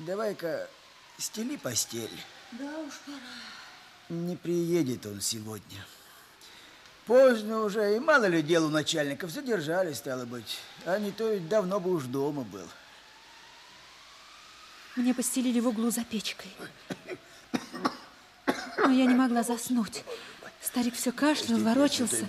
[0.01, 0.69] давай-ка
[1.19, 2.11] стели постель.
[2.53, 3.19] Да уж пора.
[4.09, 5.87] Не приедет он сегодня.
[7.07, 9.31] Поздно уже, и мало ли дел у начальников.
[9.31, 10.59] Задержали, стало быть.
[10.85, 12.69] А не то ведь давно бы уж дома был.
[14.97, 16.51] Мне постелили в углу за печкой.
[18.79, 20.05] Но я не могла заснуть.
[20.61, 22.27] Старик все кашлял, ворочался,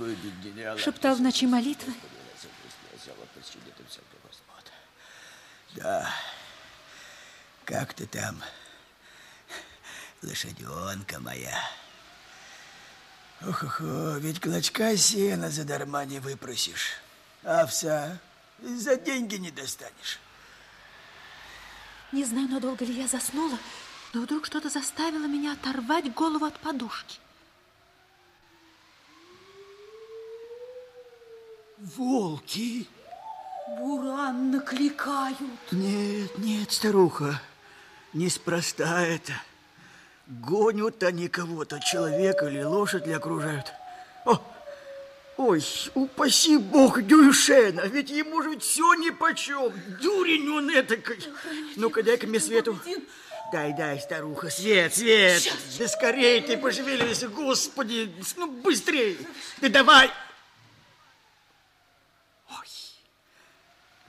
[0.77, 1.93] шептал в ночи молитвы.
[5.75, 6.13] Да,
[7.65, 8.41] как ты там,
[10.21, 11.57] лошаденка моя?
[13.47, 13.81] Ох, ох,
[14.19, 16.91] ведь клочка сена задарма не выпросишь.
[17.43, 18.19] Овса
[18.61, 20.19] за деньги не достанешь.
[22.11, 23.57] Не знаю, надолго ли я заснула,
[24.13, 27.19] но вдруг что-то заставило меня оторвать голову от подушки.
[31.77, 32.87] Волки?
[33.79, 35.71] Буран накликают.
[35.71, 37.41] Нет, нет, старуха,
[38.13, 39.33] неспроста это.
[40.27, 43.73] Гонят они кого-то, человека или лошадь ли окружают.
[44.25, 44.39] О,
[45.37, 49.73] ой, упаси бог Дюшена, ведь ему же все нипочем.
[50.01, 51.19] Дурень он этакой.
[51.75, 52.79] Ну-ка, дай-ка мне свету.
[53.51, 55.41] Дай, дай, старуха, свет, свет.
[55.41, 55.77] Сейчас.
[55.77, 59.17] Да скорее ты пошевеливайся, господи, ну быстрее.
[59.59, 60.09] Да давай.
[62.49, 62.67] Ой,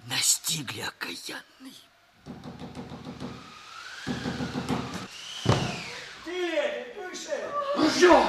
[0.07, 1.75] настигли окаянный.
[7.77, 8.27] Ружье!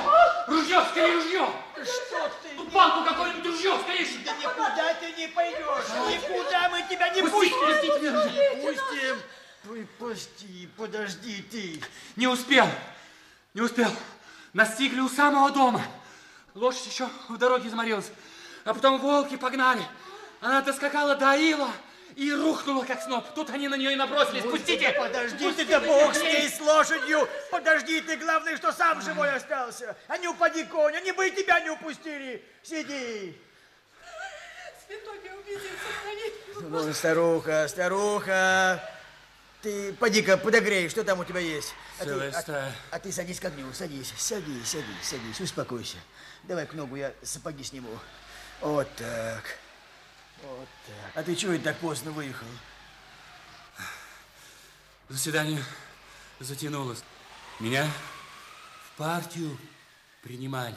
[0.47, 1.49] Ружье, скорее ружье!
[1.83, 2.55] Что ты?
[2.57, 4.07] Тут палку какое-нибудь ружье, скорее!
[4.25, 5.59] Да никуда ты не пойдешь,
[6.09, 7.59] никуда мы тебя не пустим.
[7.59, 8.73] пустите меня.
[8.73, 9.87] Пустим.
[9.97, 11.81] Пусти, подожди ты.
[12.17, 12.67] Не успел,
[13.53, 13.89] не успел.
[14.51, 15.81] Настигли у самого дома.
[16.53, 18.11] Лошадь еще в дороге заморилась.
[18.65, 19.83] А потом волки погнали.
[20.41, 21.69] Она доскакала до Ила
[22.15, 23.25] и рухнула, как сноп.
[23.35, 24.43] Тут они на нее и набросились.
[24.43, 24.91] Пустите!
[24.97, 27.27] Подожди Пустите ты, да бог с ней, с лошадью.
[27.51, 29.95] Подожди ты, главное, что сам живой остался.
[30.07, 32.43] А не упади, конь, они бы и тебя не упустили.
[32.61, 33.37] Сиди.
[34.87, 36.33] Святой меня убедил, сохранит.
[36.69, 38.89] Ну, старуха, старуха.
[39.61, 41.73] Ты поди-ка подогрей, что там у тебя есть.
[41.99, 45.97] А ты, а- а ты садись к огню, садись, садись, садись, садись, успокойся.
[46.43, 47.97] Давай к ногу я сапоги сниму.
[48.59, 49.43] Вот так.
[50.43, 51.11] Вот так.
[51.15, 52.47] А ты чего это так поздно выехал?
[55.09, 55.63] Заседание
[56.39, 57.03] затянулось.
[57.59, 57.87] Меня
[58.87, 59.57] в партию
[60.21, 60.75] принимали.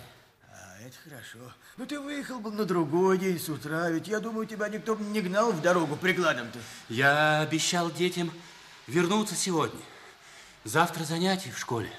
[0.52, 1.52] А, это хорошо.
[1.76, 5.04] Ну, ты выехал бы на другой день с утра, ведь я думаю, тебя никто бы
[5.04, 6.58] не гнал в дорогу прикладом-то.
[6.88, 8.30] Я обещал детям
[8.86, 9.80] вернуться сегодня.
[10.64, 11.90] Завтра занятия в школе.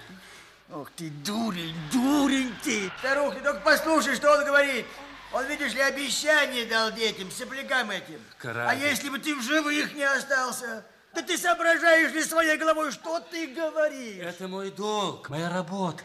[0.70, 2.92] Ох ты, дурень, дурень ты!
[3.00, 4.86] Старух, ты только послушай, что он говорит.
[5.34, 8.22] Он, видишь ли, обещание дал детям, соплякам этим.
[8.38, 8.70] Каратель.
[8.70, 10.86] А если бы ты в живых не остался?
[11.14, 14.24] Да ты соображаешь ли своей головой, что ты говоришь?
[14.24, 16.04] Это мой долг, моя работа.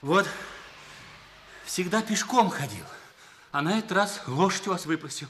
[0.00, 0.28] Вот
[1.64, 2.84] всегда пешком ходил,
[3.52, 5.28] А на этот раз лошадь вас выпросил.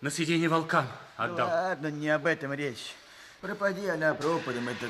[0.00, 0.86] На съедение волкам
[1.16, 1.48] отдал.
[1.48, 2.94] Ладно, не об этом речь.
[3.40, 4.86] Пропади она пропадом, это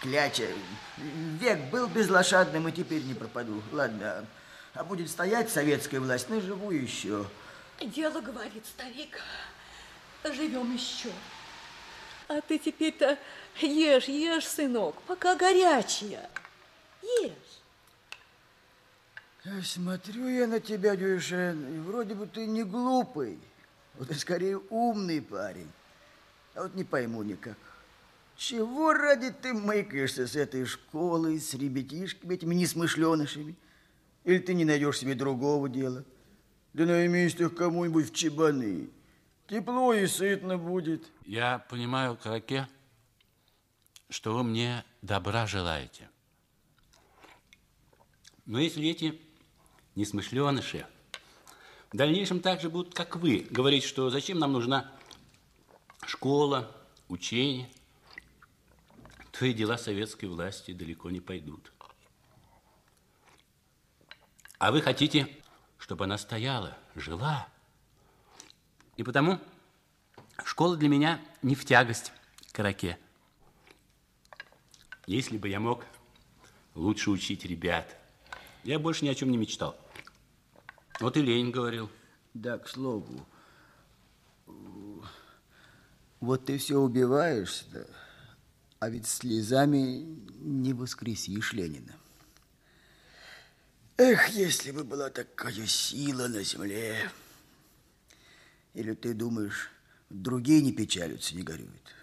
[0.00, 0.46] кляча.
[0.96, 3.62] Век был безлошадным, и теперь не пропаду.
[3.72, 4.26] Ладно,
[4.76, 7.26] а будет стоять советская власть, наживу еще.
[7.80, 9.20] Дело, говорит старик,
[10.24, 11.10] живем еще.
[12.28, 13.18] А ты теперь-то
[13.60, 16.28] ешь, ешь, сынок, пока горячая.
[17.22, 17.32] Ешь.
[19.64, 23.38] Смотрю я на тебя, Дюшен, и вроде бы ты не глупый.
[23.94, 25.70] Вот и скорее умный парень.
[26.54, 27.56] А вот не пойму никак.
[28.36, 33.54] Чего ради ты мыкаешься с этой школой, с ребятишками, этими несмышленышами?
[34.26, 36.04] Или ты не найдешь себе другого дела?
[36.72, 38.90] Да наймись ты кому-нибудь в чебаны.
[39.46, 41.06] Тепло и сытно будет.
[41.24, 42.68] Я понимаю, Караке,
[44.10, 46.10] что вы мне добра желаете.
[48.46, 49.20] Но если эти
[49.94, 50.86] несмышленыши
[51.92, 54.92] в дальнейшем так же будут, как вы, говорить, что зачем нам нужна
[56.04, 57.70] школа, учение,
[59.30, 61.72] то и дела советской власти далеко не пойдут.
[64.58, 65.28] А вы хотите,
[65.78, 67.46] чтобы она стояла, жила.
[68.96, 69.38] И потому
[70.44, 72.12] школа для меня не в тягость
[72.52, 72.98] караке.
[75.06, 75.84] Если бы я мог
[76.74, 77.96] лучше учить ребят,
[78.64, 79.76] я больше ни о чем не мечтал.
[81.00, 81.90] Вот и Ленин говорил.
[82.32, 83.26] Да, к слову,
[86.20, 87.88] вот ты все убиваешься,
[88.78, 90.04] а ведь слезами
[90.38, 91.94] не воскресишь Ленина.
[93.98, 97.10] Эх, если бы была такая сила на земле.
[98.74, 99.70] Или ты думаешь,
[100.10, 101.94] другие не печалятся, не горюют?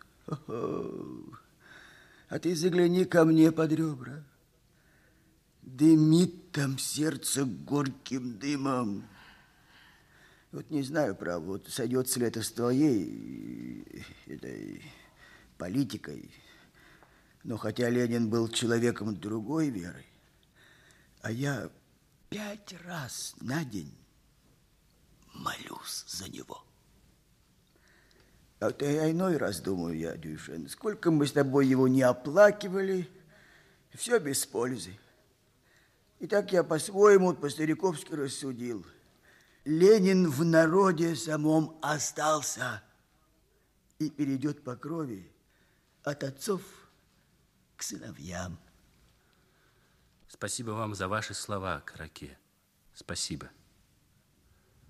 [2.30, 4.24] А ты загляни ко мне под ребра.
[5.62, 9.08] Дымит там сердце горьким дымом.
[10.52, 14.84] Вот не знаю, право, вот сойдется ли это с твоей этой
[15.60, 16.32] политикой.
[17.44, 20.06] Но хотя Ленин был человеком другой веры,
[21.22, 21.70] а я
[22.34, 23.96] пять раз на день
[25.34, 26.64] молюсь за него.
[28.60, 33.08] А то я иной раз думаю я, Дюшен, сколько мы с тобой его не оплакивали,
[33.94, 34.98] все без пользы.
[36.20, 38.86] И так я по-своему, по-стариковски рассудил.
[39.66, 42.82] Ленин в народе самом остался
[44.00, 45.32] и перейдет по крови
[46.04, 46.62] от отцов
[47.76, 48.58] к сыновьям.
[50.34, 52.40] Спасибо вам за ваши слова, Караке.
[52.96, 53.52] Спасибо.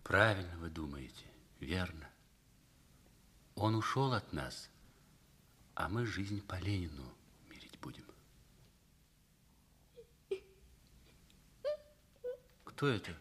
[0.01, 1.25] Правильно вы думаете,
[1.59, 2.09] верно.
[3.55, 4.69] Он ушел от нас,
[5.75, 7.13] а мы жизнь по Ленину
[7.49, 8.05] мирить будем.
[12.63, 13.13] Кто это?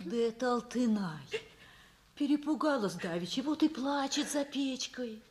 [0.00, 1.24] Да это Алтынай.
[2.16, 5.22] Перепугалась давеча, вот и плачет за печкой.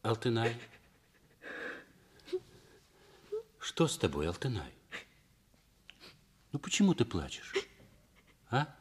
[0.00, 0.58] Алтынай.
[3.60, 4.72] Что с тобой, Алтынай?
[6.52, 7.54] Ну почему ты плачешь?
[8.50, 8.74] А?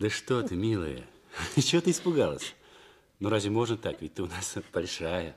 [0.00, 1.06] Да что ты, милая?
[1.56, 2.54] Чего ты испугалась?
[3.20, 4.02] Ну разве можно так?
[4.02, 5.36] Ведь ты у нас большая.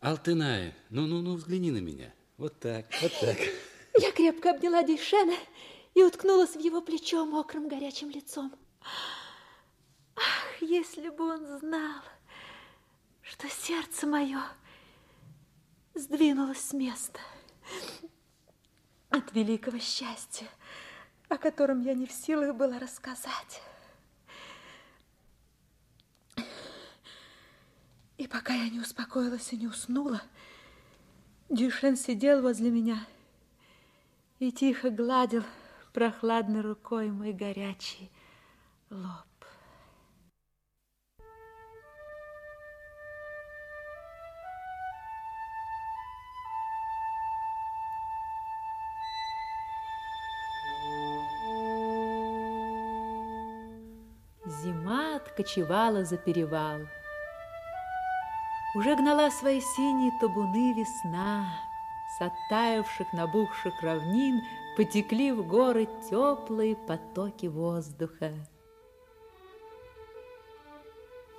[0.00, 2.14] Алтынай, ну-ну-ну, взгляни на меня.
[2.36, 3.36] Вот так, вот так.
[3.98, 5.36] Я крепко обняла Дейшена
[5.94, 8.54] и уткнулась в его плечо мокрым горячим лицом.
[10.14, 12.00] Ах, если бы он знал,
[13.22, 14.40] что сердце мое
[15.98, 17.20] сдвинулось с места
[19.10, 20.46] от великого счастья,
[21.28, 23.62] о котором я не в силах была рассказать.
[28.16, 30.22] И пока я не успокоилась и не уснула,
[31.48, 33.06] Дюшен сидел возле меня
[34.38, 35.44] и тихо гладил
[35.92, 38.10] прохладной рукой мой горячий
[38.90, 39.27] лоб.
[55.38, 56.80] Зима откочевала за перевал.
[58.74, 61.46] Уже гнала свои синие табуны весна.
[62.18, 64.40] С оттаивших, набухших равнин
[64.76, 68.32] Потекли в горы теплые потоки воздуха.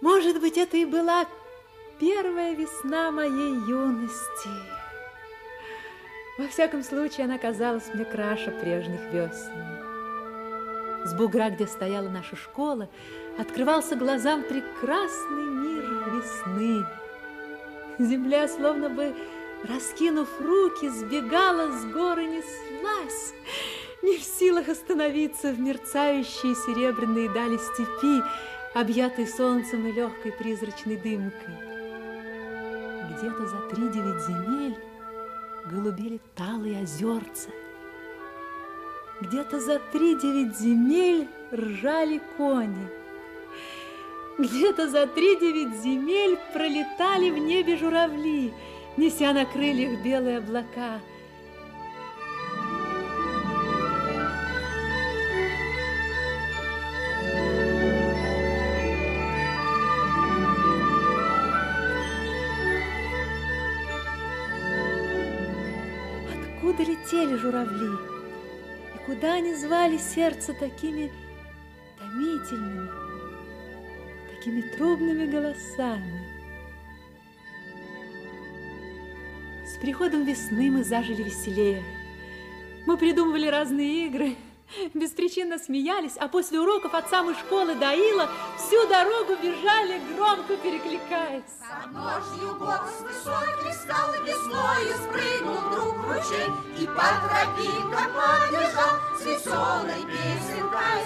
[0.02, 1.26] Может быть, это и была
[2.00, 4.50] первая весна моей юности.
[6.38, 9.89] Во всяком случае, она казалась мне краше прежних весен.
[11.06, 12.90] С бугра, где стояла наша школа,
[13.38, 16.86] открывался глазам прекрасный мир весны.
[18.00, 19.16] Земля словно бы
[19.68, 23.34] раскинув руки, сбегала с горы, неслась,
[24.02, 28.24] не в силах остановиться в мерцающие серебряные дали степи,
[28.74, 31.56] объятой солнцем и легкой призрачной дымкой.
[33.12, 34.78] Где-то за три девять земель
[35.66, 37.50] голубели талые озерца.
[39.22, 42.88] Где-то за три девять земель ржали кони.
[44.38, 48.54] Где-то за три девять земель пролетали в небе журавли,
[48.96, 51.02] неся на крыльях белые облака.
[66.56, 68.19] Откуда летели журавли?
[69.10, 71.12] Куда они звали сердце такими
[71.98, 72.88] томительными,
[74.36, 76.28] такими трубными голосами?
[79.66, 81.84] С приходом весны мы зажили веселее.
[82.86, 84.36] Мы придумывали разные игры,
[84.94, 91.44] беспричинно смеялись, а после уроков от самой школы до Ила всю дорогу бежали, громко перекликаясь.
[91.84, 96.48] Подножью гор с высоких скал весною спрыгнул вдруг ручей
[96.80, 100.99] И по тропинкам побежал с веселой песенкой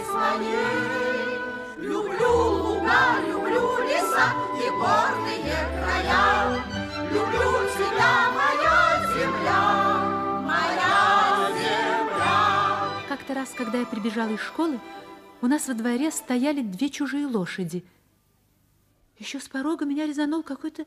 [13.43, 14.79] раз, когда я прибежала из школы,
[15.41, 17.83] у нас во дворе стояли две чужие лошади.
[19.17, 20.85] Еще с порога меня резанул какой-то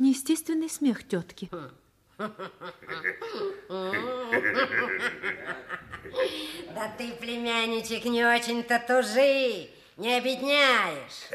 [0.00, 1.48] неестественный смех тетки.
[2.18, 2.30] Да
[6.98, 11.28] ты, племянничек, не очень-то тужи, не обедняешь.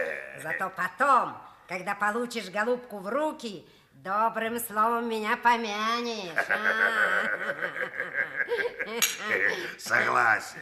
[0.43, 1.37] Зато потом,
[1.69, 3.65] когда получишь голубку в руки,
[4.03, 6.45] добрым словом меня помянешь.
[6.49, 7.27] а?
[9.77, 10.59] Согласен,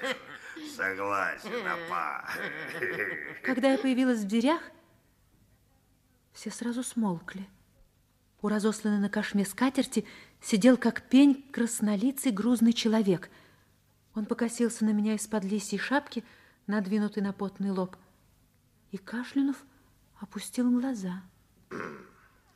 [0.75, 2.27] согласен, апа.
[3.43, 4.61] Когда я появилась в дверях,
[6.33, 7.47] все сразу смолкли.
[8.41, 10.05] У разосланной на кошме скатерти
[10.41, 13.29] сидел, как пень, краснолицый грузный человек.
[14.13, 16.23] Он покосился на меня из-под лисьей шапки,
[16.67, 17.95] надвинутой на потный лоб,
[18.91, 19.57] и, кашлянув,
[20.19, 21.23] опустил глаза.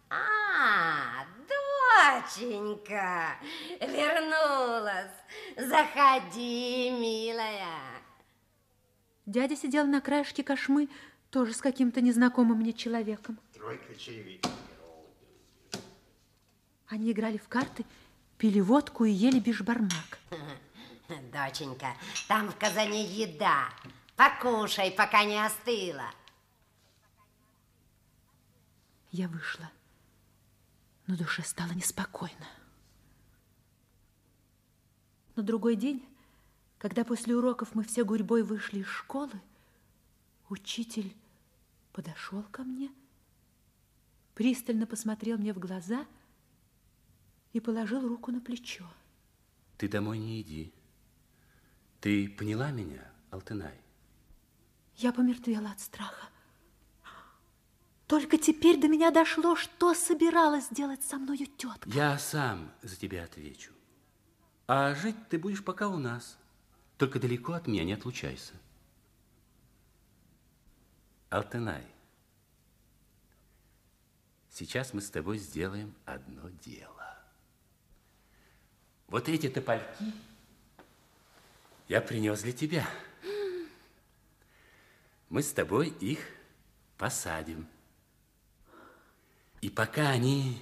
[0.10, 3.38] А, доченька,
[3.80, 5.12] вернулась.
[5.58, 8.02] Заходи, милая.
[9.26, 10.90] Дядя сидел на краешке кошмы,
[11.30, 13.40] тоже с каким-то незнакомым мне человеком.
[13.54, 14.44] Тройка черевик.
[16.88, 17.86] Они играли в карты,
[18.40, 20.20] пили водку и ели бишбармак.
[21.32, 21.96] Доченька,
[22.28, 23.70] там в казане еда.
[24.16, 26.12] Покушай, пока не остыла.
[29.12, 29.70] Я вышла.
[31.10, 32.48] На душе стало неспокойно.
[35.36, 36.08] На другой день,
[36.78, 39.34] когда после уроков мы все гурьбой вышли из школы,
[40.50, 41.12] учитель
[41.94, 42.92] подошел ко мне,
[44.36, 46.06] пристально посмотрел мне в глаза
[47.54, 48.86] и положил руку на плечо.
[49.80, 50.72] Ты домой не иди.
[52.02, 53.82] Ты поняла меня, Алтынай?
[54.98, 56.30] Я помертвела от страха.
[58.10, 61.88] Только теперь до меня дошло, что собиралась делать со мною тетка.
[61.88, 63.72] Я сам за тебя отвечу.
[64.66, 66.40] А жить ты будешь пока у нас.
[66.98, 68.56] Только далеко от меня не отлучайся.
[71.30, 71.86] Алтынай,
[74.50, 77.16] сейчас мы с тобой сделаем одно дело.
[79.06, 80.12] Вот эти топольки
[81.88, 82.90] я принес для тебя.
[85.30, 86.22] Мы с тобой их
[86.98, 87.68] посадим.
[89.62, 90.58] И пока они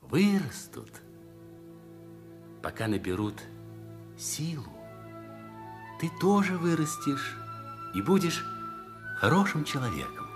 [0.00, 0.90] вырастут,
[2.62, 3.40] пока наберут
[4.18, 4.66] силу,
[6.00, 7.36] ты тоже вырастешь
[7.94, 8.44] и будешь
[9.18, 10.26] хорошим человеком.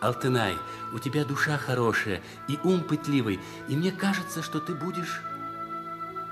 [0.00, 0.56] Алтынай,
[0.92, 5.22] у тебя душа хорошая и ум пытливый, и мне кажется, что ты будешь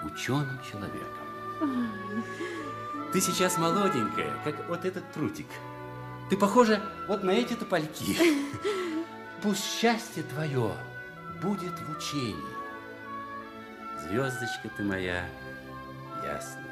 [0.04, 1.92] ученым человеком.
[3.12, 5.46] Ты сейчас молоденькая, как вот этот прутик.
[6.28, 8.18] Ты похожа вот на эти топольки.
[9.42, 10.72] Пусть счастье твое
[11.42, 12.36] будет в учении.
[14.00, 15.24] Звездочка ты моя
[16.22, 16.62] ясная.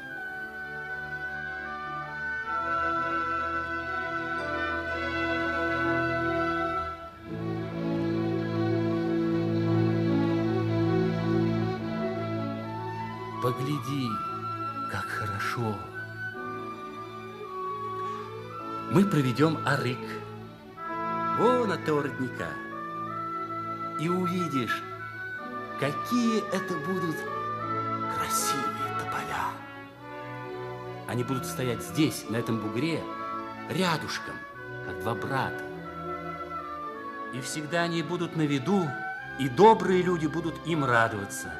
[13.43, 14.07] Погляди,
[14.89, 15.77] как хорошо.
[18.93, 19.97] Мы проведем арык
[21.37, 22.03] вон от того.
[23.99, 24.81] И увидишь,
[25.79, 27.15] какие это будут
[28.15, 29.51] красивые тополя.
[31.07, 33.03] Они будут стоять здесь, на этом бугре,
[33.69, 34.35] рядышком,
[34.85, 35.63] как два брата.
[37.33, 38.89] И всегда они будут на виду,
[39.39, 41.53] и добрые люди будут им радоваться.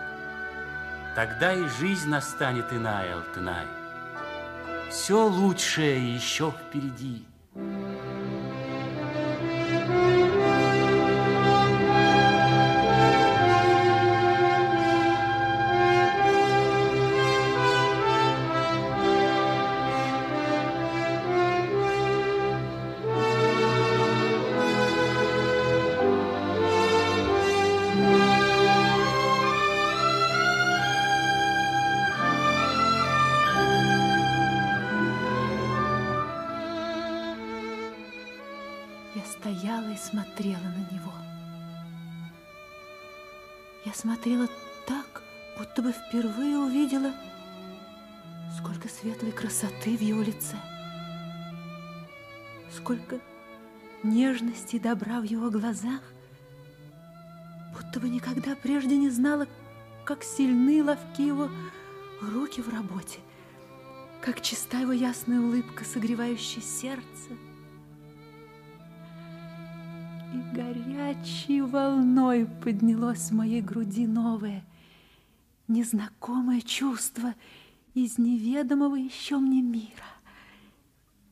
[1.16, 3.66] Тогда и жизнь настанет иная, Алтынай.
[4.90, 7.26] Все лучшее еще впереди.
[52.92, 53.22] Сколько
[54.04, 56.02] нежности и добра в его глазах,
[57.74, 59.48] будто бы никогда прежде не знала,
[60.04, 61.50] как сильны и ловки его
[62.22, 63.20] руки в работе,
[64.22, 67.32] как чиста его ясная улыбка, согревающая сердце.
[70.34, 74.66] И горячей волной поднялось в моей груди новое,
[75.70, 77.36] незнакомое чувство
[77.94, 80.21] из неведомого еще мне мира.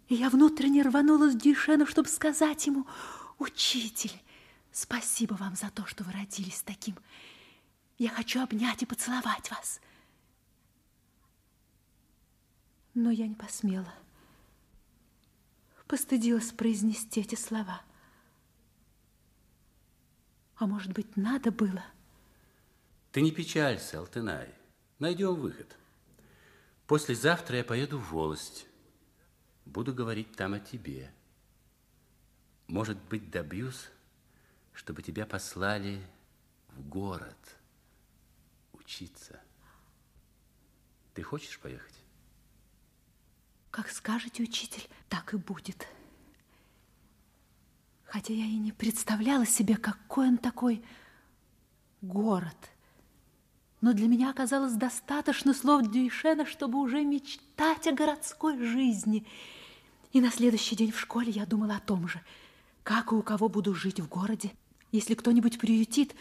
[0.09, 2.87] И я внутренне рванулась в Дюйшена, чтобы сказать ему,
[3.37, 4.19] «Учитель,
[4.71, 6.95] спасибо вам за то, что вы родились таким.
[7.99, 9.79] Я хочу обнять и поцеловать вас».
[12.95, 13.93] Но я не посмела.
[15.87, 17.81] Постыдилась произнести эти слова.
[20.55, 21.83] А может быть, надо было?
[23.11, 24.53] Ты не печалься, Алтынай.
[24.97, 25.77] Найдем выход.
[26.87, 28.68] Послезавтра я поеду в Волость.
[29.69, 31.11] Буду говорить там о тебе.
[32.67, 33.89] Может быть, добьюсь,
[34.73, 36.01] чтобы тебя послали
[36.69, 37.37] в город
[38.73, 39.39] учиться.
[41.13, 41.93] Ты хочешь поехать?
[43.69, 45.87] Как скажете, учитель, так и будет.
[48.05, 50.83] Хотя я и не представляла себе, какой он такой
[52.01, 52.57] город.
[53.81, 59.27] Но для меня оказалось достаточно слов Дюйшена, чтобы уже мечтать о городской жизни.
[60.11, 62.21] И на следующий день в школе я думала о том же.
[62.83, 64.51] Как и у кого буду жить в городе?
[64.91, 66.15] Если кто-нибудь приютит,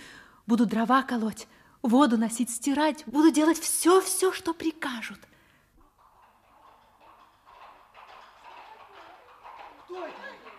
[0.47, 1.49] буду дрова колоть,
[1.81, 5.19] воду носить, стирать, буду делать все-все, что прикажут.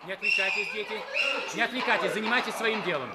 [0.06, 1.00] Не отвлекайтесь, дети.
[1.54, 3.10] Не отвлекайтесь, занимайтесь своим делом.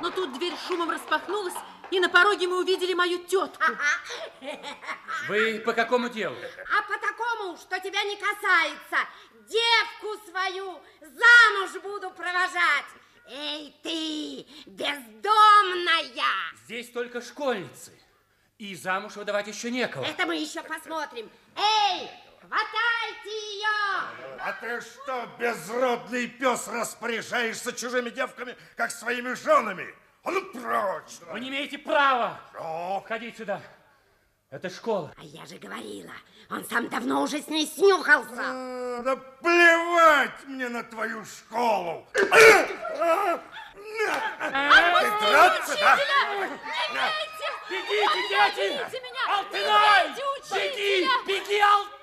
[0.00, 1.54] Но тут дверь шумом распахнулась,
[1.92, 3.64] и на пороге мы увидели мою тетку.
[5.28, 6.36] Вы по какому делу?
[6.74, 9.08] А по такому, что тебя не касается,
[9.46, 12.86] девку свою замуж буду провожать.
[13.28, 16.24] Эй, ты, бездомная!
[16.64, 17.92] Здесь только школьницы.
[18.56, 20.04] И замуж выдавать еще некого.
[20.04, 21.30] Это мы еще посмотрим.
[21.56, 22.08] Эй,
[22.40, 23.68] хватайте ее!
[24.40, 29.94] А ты что, безродный пес, распоряжаешься чужими девками, как своими женами?
[30.24, 31.18] А ну прочь!
[31.32, 32.38] Вы не имеете права.
[32.52, 33.02] Что?
[33.04, 33.60] Входить сюда.
[34.50, 35.12] Это школа.
[35.16, 36.12] А я же говорила,
[36.50, 38.30] он сам давно уже с ней снюхался.
[38.38, 42.06] А, да плевать мне на твою школу.
[45.20, 45.98] Драться, да?
[47.70, 49.00] Бегите, дети!
[49.00, 49.38] меня!
[49.38, 50.08] Алтынай!
[50.52, 51.98] Беги, беги, Алтынай!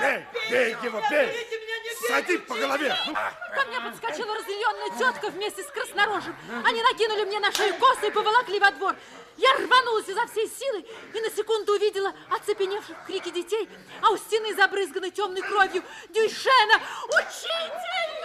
[0.00, 1.59] Бей, бей его, бей!
[2.06, 2.96] Сади по голове!
[3.06, 6.34] Ну, Ко мне подскочила разъяренная тетка вместе с краснорожим.
[6.64, 8.96] Они накинули мне на шею косы и поволокли во двор.
[9.36, 10.84] Я рванулась изо всей силы
[11.14, 13.68] и на секунду увидела оцепеневших в крике детей,
[14.02, 16.80] а у стены, забрызганной темной кровью, Дюйшена.
[17.08, 18.20] Учитель!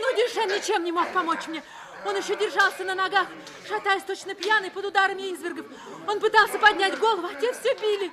[0.00, 1.62] Но Дюйшен ничем не мог помочь мне.
[2.04, 3.26] Он еще держался на ногах,
[3.68, 5.66] шатаясь точно пьяный под ударами извергов.
[6.06, 8.10] Он пытался поднять голову, а те все били.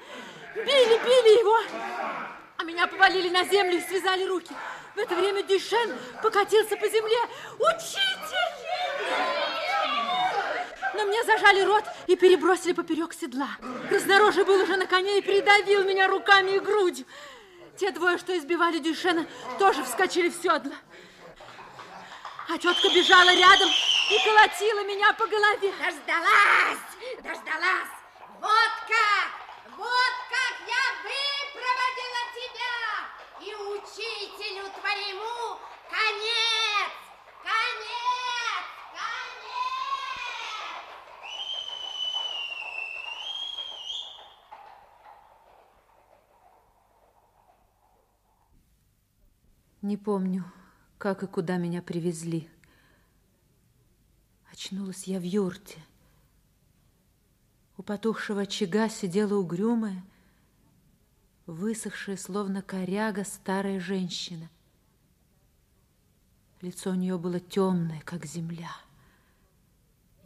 [0.55, 2.38] Били, били его.
[2.60, 4.53] А меня повалили на землю и связали руки.
[4.93, 7.18] В это время Дюшен покатился по земле.
[7.57, 8.10] Учитель!
[10.93, 13.47] Но мне зажали рот и перебросили поперек седла.
[13.88, 17.05] Краснорожий был уже на коне и придавил меня руками и грудью.
[17.78, 19.26] Те двое, что избивали Дюшена,
[19.57, 20.74] тоже вскочили в седло.
[22.49, 25.72] А тетка бежала рядом и колотила меня по голове.
[25.80, 26.80] Дождалась,
[27.24, 27.93] дождалась.
[28.41, 29.38] Вот как,
[29.80, 29.88] вот
[30.30, 32.77] как я выпроводила тебя!
[33.39, 35.57] И учителю твоему
[35.89, 36.91] конец!
[37.41, 38.61] Конец!
[38.91, 39.71] Конец!
[49.82, 50.43] Не помню,
[50.97, 52.49] как и куда меня привезли.
[54.51, 55.82] Очнулась я в юрте–
[57.80, 60.03] у потухшего очага сидела угрюмая,
[61.45, 64.49] высохшая, словно коряга, старая женщина.
[66.59, 68.75] Лицо у нее было темное, как земля.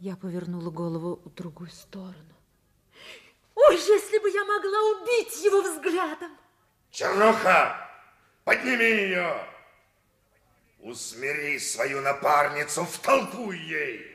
[0.00, 2.34] Я повернула голову в другую сторону.
[3.54, 6.32] Ой, если бы я могла убить его взглядом!
[6.90, 7.88] Чернуха,
[8.42, 9.46] подними ее!
[10.80, 14.13] Усмири свою напарницу, втолкуй ей!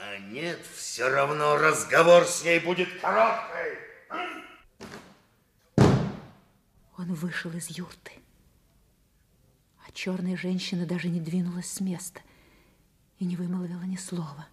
[0.00, 3.78] А нет, все равно разговор с ней будет короткий.
[6.96, 8.12] Он вышел из юрты.
[9.84, 12.20] А черная женщина даже не двинулась с места
[13.18, 14.46] и не вымолвила ни слова.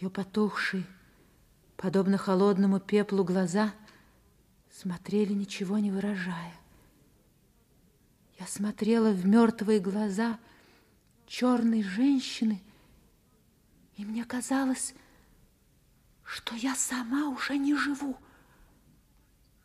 [0.00, 0.84] Ее потухшие,
[1.76, 3.72] подобно холодному пеплу, глаза
[4.72, 6.54] смотрели, ничего не выражая.
[8.40, 10.40] Я смотрела в мертвые глаза
[11.26, 12.62] черной женщины,
[13.98, 14.94] и мне казалось,
[16.22, 18.16] что я сама уже не живу,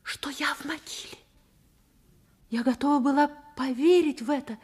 [0.01, 1.19] что я в могиле.
[2.49, 4.57] Я готова была поверить в это,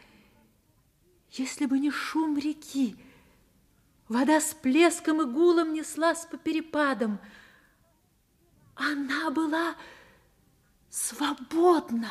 [1.32, 2.96] если бы не шум реки.
[4.08, 7.20] Вода с плеском и гулом неслась по перепадам.
[8.74, 9.76] Она была
[10.90, 12.10] свободна.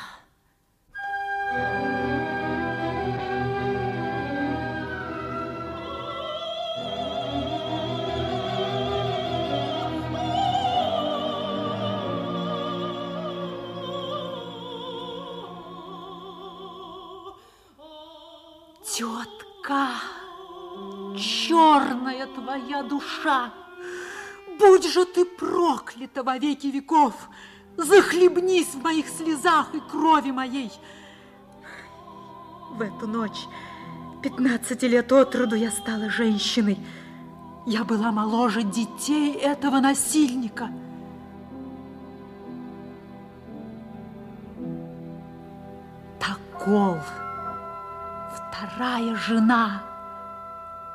[19.68, 19.88] Тетка,
[21.14, 23.52] черная твоя душа,
[24.58, 27.14] будь же ты проклята во веки веков,
[27.76, 30.72] захлебнись в моих слезах и крови моей.
[32.70, 33.46] В эту ночь,
[34.22, 36.78] 15 лет от роду, я стала женщиной.
[37.66, 40.70] Я была моложе детей этого насильника.
[46.18, 46.96] Такол,
[48.58, 49.82] вторая жена.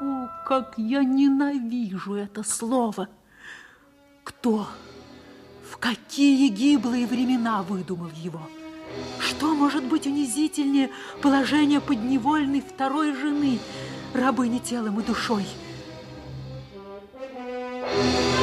[0.02, 3.08] О, как я ненавижу это слово!
[4.24, 4.68] Кто,
[5.70, 8.42] в какие гиблые времена выдумал его?
[9.20, 10.90] Что может быть унизительнее
[11.22, 13.60] положения подневольной второй жены,
[14.14, 15.46] рабыни телом и душой?
[17.14, 18.43] Встаньте,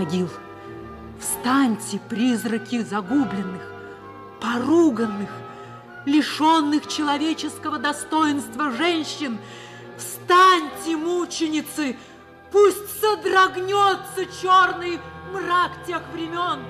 [0.00, 0.30] могил!
[1.20, 3.60] Встаньте, призраки загубленных,
[4.40, 5.28] поруганных,
[6.06, 9.38] лишенных человеческого достоинства женщин!
[9.98, 11.98] Встаньте, мученицы!
[12.50, 14.98] Пусть содрогнется черный
[15.32, 16.60] мрак тех времен!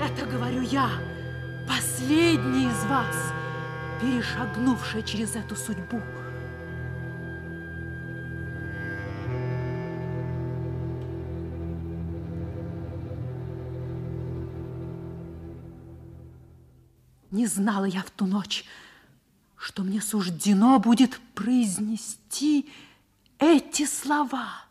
[0.00, 0.88] Это говорю я,
[1.68, 3.14] последний из вас,
[4.00, 6.00] перешагнувшая через эту судьбу.
[17.32, 18.64] Не знала я в ту ночь,
[19.56, 22.70] что мне суждено будет произнести
[23.38, 24.66] эти слова.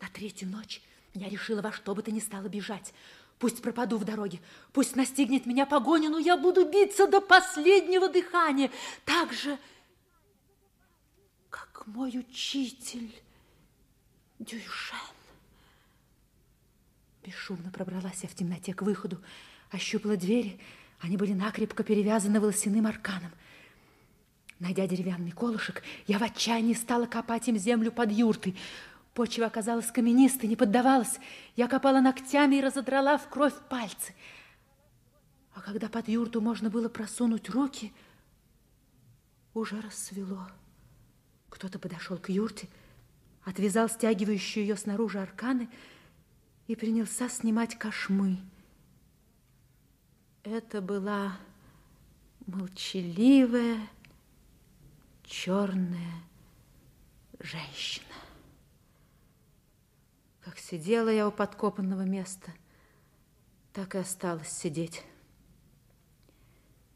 [0.00, 0.80] На третью ночь
[1.12, 2.94] я решила во что бы то ни стало бежать.
[3.38, 4.40] Пусть пропаду в дороге,
[4.72, 8.70] пусть настигнет меня погоня, но я буду биться до последнего дыхания,
[9.04, 9.58] так же,
[11.50, 13.14] как мой учитель
[14.38, 14.96] Дюйшен.
[17.22, 19.22] Бесшумно пробралась я в темноте к выходу,
[19.70, 20.58] ощупала двери,
[21.00, 23.30] они были накрепко перевязаны волосяным арканом.
[24.58, 28.56] Найдя деревянный колышек, я в отчаянии стала копать им землю под юртой.
[29.14, 31.18] Почва оказалась каменистой, не поддавалась.
[31.54, 34.14] Я копала ногтями и разодрала в кровь пальцы.
[35.54, 37.92] А когда под юрту можно было просунуть руки,
[39.54, 40.48] уже рассвело.
[41.50, 42.68] Кто-то подошел к юрте,
[43.44, 45.68] отвязал стягивающую ее снаружи арканы
[46.66, 48.38] и принялся снимать кошмы.
[50.44, 51.36] Это была
[52.46, 53.88] молчаливая,
[55.24, 56.22] черная
[57.38, 58.06] женщина.
[60.40, 62.52] Как сидела я у подкопанного места,
[63.72, 65.04] так и осталась сидеть.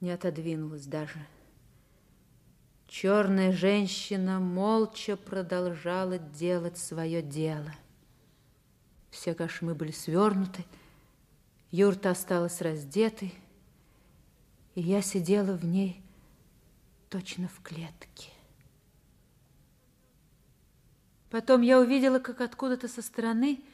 [0.00, 1.18] Не отодвинулась даже.
[2.86, 7.72] Черная женщина молча продолжала делать свое дело.
[9.10, 10.64] Все кошмы были свернуты,
[11.72, 13.34] юрта осталась раздетой,
[14.74, 16.04] и я сидела в ней
[17.08, 18.30] точно в клетке.
[21.30, 23.64] Потом я увидела, как откуда-то со стороны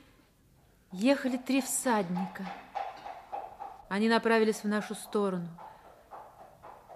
[0.92, 2.48] ехали три всадника.
[3.88, 5.48] Они направились в нашу сторону.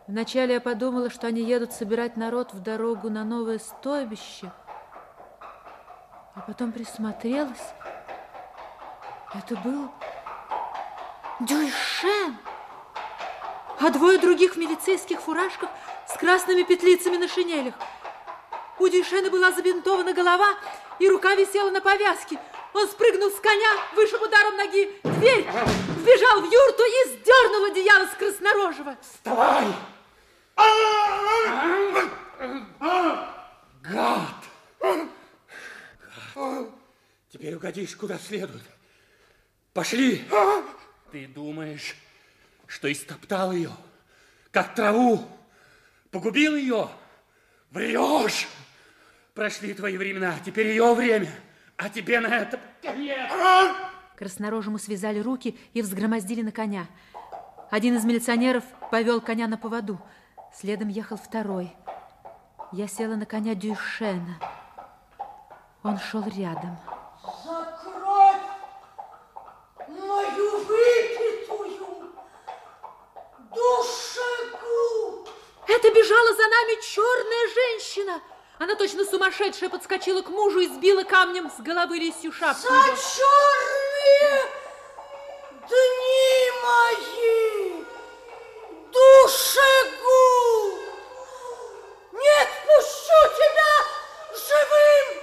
[0.07, 4.53] Вначале я подумала, что они едут собирать народ в дорогу на новое стойбище,
[6.35, 7.75] а потом присмотрелась.
[9.35, 9.91] Это был
[11.47, 12.37] Дюйшен,
[13.81, 15.71] а двое других в милицейских фуражках
[16.09, 17.75] с красными петлицами на шинелях.
[18.79, 20.55] У Дюйшена была забинтована голова,
[21.01, 22.39] и рука висела на повязке.
[22.75, 25.47] Он спрыгнул с коня, вышиб ударом ноги дверь,
[25.99, 28.97] вбежал в юрту и сдернул одеяло с краснорожего.
[29.01, 29.67] Вставай!
[33.83, 34.45] Гад!
[37.33, 38.63] Теперь угодишь куда следует.
[39.73, 40.25] Пошли!
[41.13, 41.95] Ты думаешь,
[42.67, 43.71] что истоптал ее,
[44.51, 45.23] как траву,
[46.11, 46.89] погубил ее?
[47.71, 48.49] Врешь!
[49.35, 51.29] Прошли твои времена, теперь ее время,
[51.77, 53.31] а тебе на это конец!
[54.17, 56.87] Краснорожему связали руки и взгромоздили на коня.
[57.71, 60.01] Один из милиционеров повел коня на поводу.
[60.55, 61.77] Следом ехал второй.
[62.73, 64.39] Я села на коня Дюйшена.
[65.83, 66.79] Он шел рядом.
[67.45, 68.53] За кровь
[69.89, 72.13] мою выпитую
[73.55, 75.29] душегу!
[75.67, 78.23] Это бежала за нами черная женщина.
[78.59, 82.63] Она точно сумасшедшая подскочила к мужу и сбила камнем с головы лисью шапку.
[82.63, 84.47] За черные
[85.69, 87.85] дни мои!
[88.93, 90.79] Душегу!
[92.13, 93.73] Нет, пущу тебя
[94.31, 95.23] живым!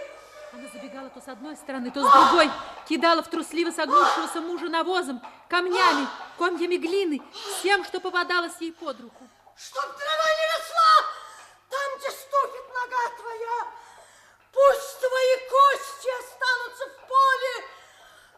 [0.52, 2.52] Она забегала то с одной стороны, то с другой,
[2.90, 7.22] кидала в трусливо согнувшегося мужа навозом, камнями, комьями глины,
[7.60, 9.30] всем, что попадалось ей под руку.
[9.56, 11.20] Чтоб не росла
[11.70, 13.68] там, где ступит нога твоя!
[14.52, 17.66] Пусть твои кости останутся в поле,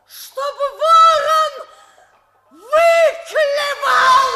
[0.06, 1.54] чтобы ворон
[2.52, 4.32] выклевал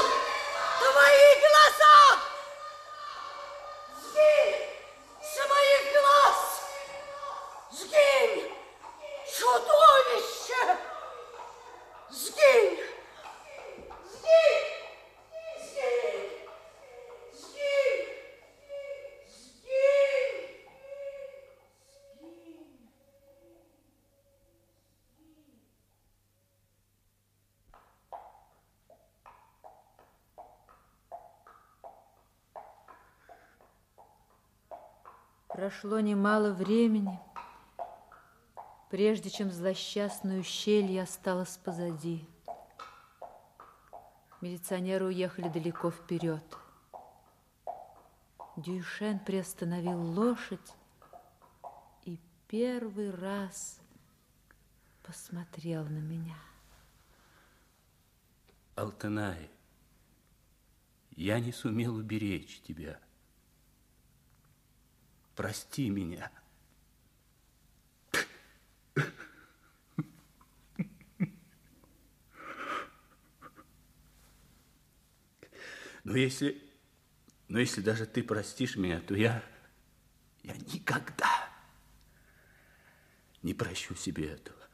[0.79, 1.99] твои глаза!
[4.01, 4.63] Сгинь
[5.21, 6.39] с моих глаз!
[7.71, 8.53] Сгинь,
[9.27, 10.63] чудовище!
[12.09, 12.79] Сгинь!
[14.05, 14.65] Сгинь!
[15.59, 16.35] Сгинь!
[17.33, 18.15] Сгинь!
[19.17, 20.15] Сгинь!
[35.65, 37.19] Прошло немало времени,
[38.91, 42.23] прежде чем злосчастное ущелье осталось позади.
[44.41, 46.43] Милиционеры уехали далеко вперед.
[48.57, 50.75] Дюйшен приостановил лошадь
[52.03, 53.79] и первый раз
[55.01, 56.37] посмотрел на меня.
[58.75, 59.49] Алтынай,
[61.15, 62.99] я не сумел уберечь тебя.
[65.35, 66.31] Прости меня.
[76.05, 76.61] Но если,
[77.47, 79.43] но если даже ты простишь меня, то я,
[80.43, 81.49] я никогда
[83.41, 84.64] не прощу себе этого.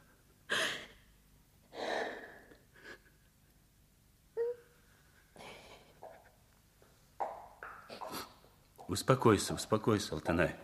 [9.02, 10.54] Успокойся, успокойся, Алтанай.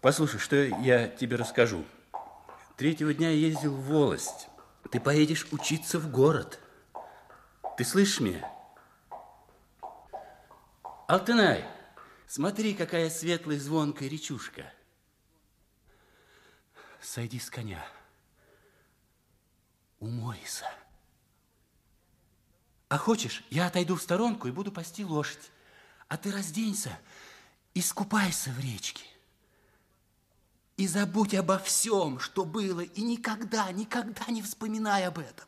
[0.00, 1.84] Послушай, что я тебе расскажу.
[2.78, 4.48] Третьего дня я ездил в волость.
[4.90, 6.58] Ты поедешь учиться в город.
[7.76, 8.50] Ты слышишь меня?
[11.06, 11.66] Алтынай,
[12.26, 14.72] смотри, какая светлая звонкая речушка.
[17.02, 17.84] Сойди с коня.
[20.00, 20.64] Умойся.
[22.88, 25.50] А хочешь, я отойду в сторонку и буду пасти лошадь.
[26.08, 26.98] А ты разденься
[27.74, 29.04] и скупайся в речке.
[30.76, 35.46] И забудь обо всем, что было, и никогда, никогда не вспоминай об этом.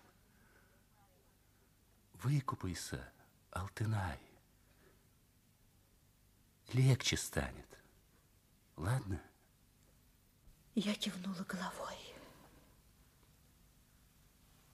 [2.15, 3.11] Выкупайся,
[3.51, 4.19] Алтынай.
[6.73, 7.67] Легче станет.
[8.77, 9.21] Ладно?
[10.75, 11.97] Я кивнула головой.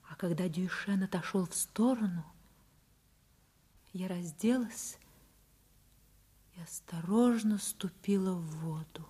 [0.08, 2.24] А когда Дюйшен отошел в сторону,
[3.92, 4.98] я разделась
[6.56, 9.06] и осторожно ступила в воду.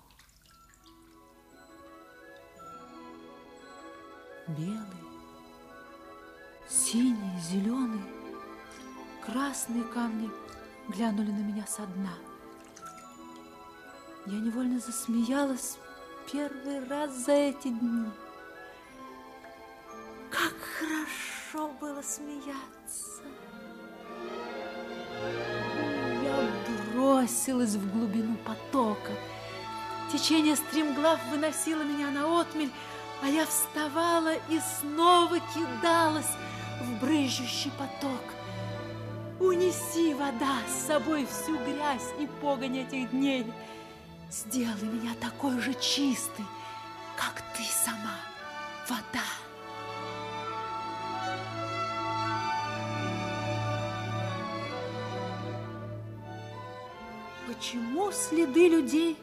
[4.48, 5.04] Белые,
[6.68, 8.04] синие, зеленые,
[9.24, 10.30] красные камни
[10.88, 12.14] глянули на меня со дна.
[14.26, 15.78] Я невольно засмеялась
[16.30, 18.10] первый раз за эти дни.
[20.30, 23.22] Как хорошо было смеяться.
[25.22, 25.65] Я
[26.96, 29.12] бросилась в глубину потока.
[30.10, 32.70] Течение стремглав выносило меня на отмель,
[33.22, 36.30] а я вставала и снова кидалась
[36.80, 38.22] в брызжущий поток.
[39.40, 43.46] Унеси, вода, с собой всю грязь и погонь этих дней.
[44.30, 46.46] Сделай меня такой же чистой,
[47.16, 48.16] как ты сама,
[48.88, 49.45] вода.
[57.56, 59.16] Почему следы людей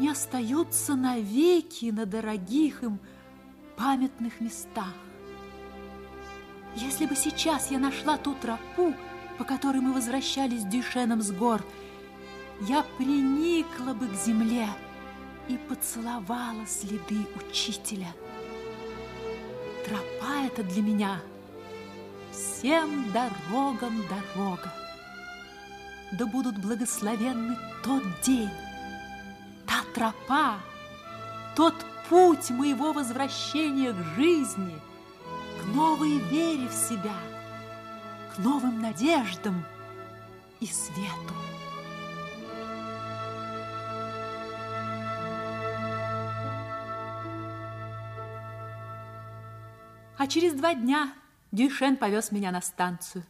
[0.00, 2.98] не остаются навеки на дорогих им
[3.76, 4.92] памятных местах?
[6.74, 8.94] Если бы сейчас я нашла ту тропу,
[9.38, 11.64] по которой мы возвращались с Дюшеном с гор,
[12.62, 14.66] я приникла бы к земле
[15.48, 18.12] и поцеловала следы учителя.
[19.86, 21.20] Тропа эта для меня
[22.32, 24.72] всем дорогам дорога.
[26.12, 28.50] Да будут благословенны тот день,
[29.66, 30.58] та тропа,
[31.54, 31.74] тот
[32.08, 34.80] путь моего возвращения к жизни,
[35.60, 37.14] к новой вере в себя,
[38.34, 39.64] к новым надеждам
[40.60, 41.34] и свету.
[50.16, 51.12] А через два дня
[51.52, 53.24] Дюшен повез меня на станцию.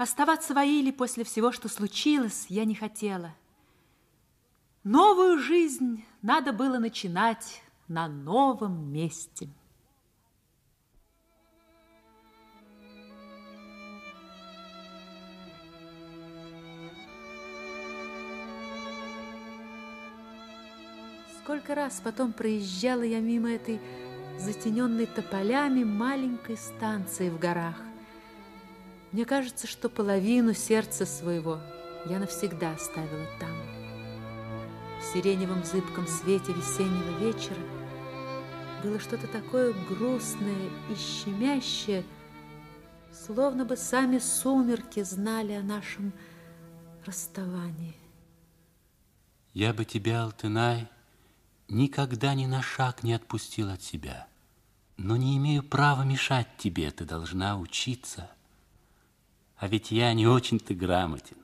[0.00, 3.34] Оставаться в Аиле после всего, что случилось, я не хотела.
[4.82, 9.50] Новую жизнь надо было начинать на новом месте.
[21.42, 23.78] Сколько раз потом проезжала я мимо этой
[24.38, 27.89] затененной тополями маленькой станции в горах.
[29.12, 31.60] Мне кажется, что половину сердца своего
[32.06, 33.50] я навсегда оставила там.
[35.00, 37.62] В сиреневом зыбком свете весеннего вечера
[38.82, 42.04] было что-то такое грустное и щемящее,
[43.12, 46.12] словно бы сами сумерки знали о нашем
[47.04, 47.96] расставании.
[49.52, 50.88] Я бы тебя, Алтынай,
[51.68, 54.30] никогда ни на шаг не отпустил от себя
[55.02, 58.30] но не имею права мешать тебе, ты должна учиться.
[59.60, 61.36] А ведь я не очень-то грамотен.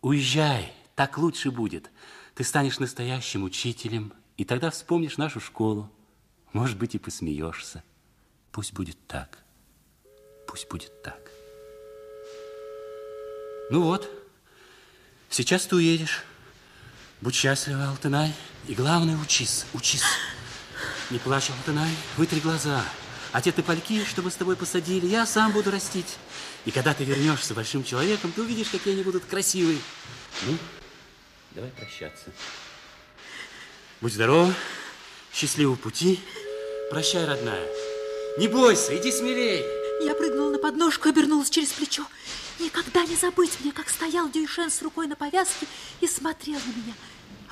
[0.00, 1.90] Уезжай, так лучше будет.
[2.34, 5.92] Ты станешь настоящим учителем, и тогда вспомнишь нашу школу.
[6.54, 7.84] Может быть, и посмеешься.
[8.52, 9.38] Пусть будет так.
[10.48, 11.30] Пусть будет так.
[13.70, 14.10] Ну вот,
[15.28, 16.24] сейчас ты уедешь.
[17.20, 18.32] Будь счастлива, Алтынай.
[18.66, 20.04] И главное, учись, учись.
[21.10, 22.82] Не плачь, Алтынай, вытри глаза.
[23.32, 26.18] А те топольки, чтобы с тобой посадили, я сам буду растить.
[26.66, 29.78] И когда ты вернешься большим человеком, ты увидишь, какие они будут красивые.
[30.46, 30.58] Ну,
[31.52, 32.30] давай прощаться.
[34.02, 34.52] Будь здорова,
[35.32, 36.20] счастливого пути.
[36.90, 37.66] Прощай, родная.
[38.38, 39.64] Не бойся, иди смелей.
[40.04, 42.04] Я прыгнула на подножку, обернулась через плечо.
[42.58, 45.66] Никогда не забыть мне, как стоял Дюйшен с рукой на повязке
[46.00, 46.94] и смотрел на меня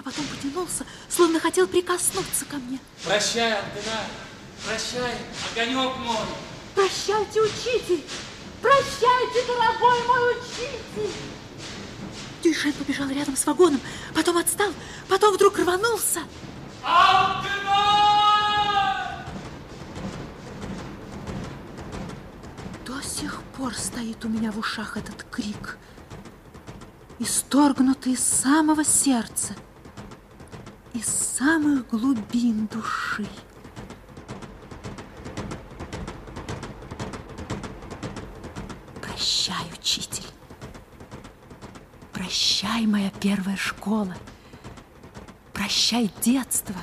[0.01, 2.79] а потом потянулся, словно хотел прикоснуться ко мне.
[3.05, 4.07] Прощай, Антена,
[4.65, 5.17] прощай,
[5.53, 6.17] огонек мой.
[6.75, 8.05] Прощайте, учитель,
[8.63, 11.13] прощайте, дорогой мой учитель.
[12.43, 13.81] Дюйшен побежал рядом с вагоном,
[14.15, 14.73] потом отстал,
[15.09, 16.21] потом вдруг рванулся.
[22.87, 25.77] До сих пор стоит у меня в ушах этот крик,
[27.19, 29.55] исторгнутый из самого сердца
[30.95, 33.27] из самых глубин души.
[39.21, 40.25] Прощай, учитель.
[42.11, 44.15] Прощай, моя первая школа.
[45.53, 46.75] Прощай, детство.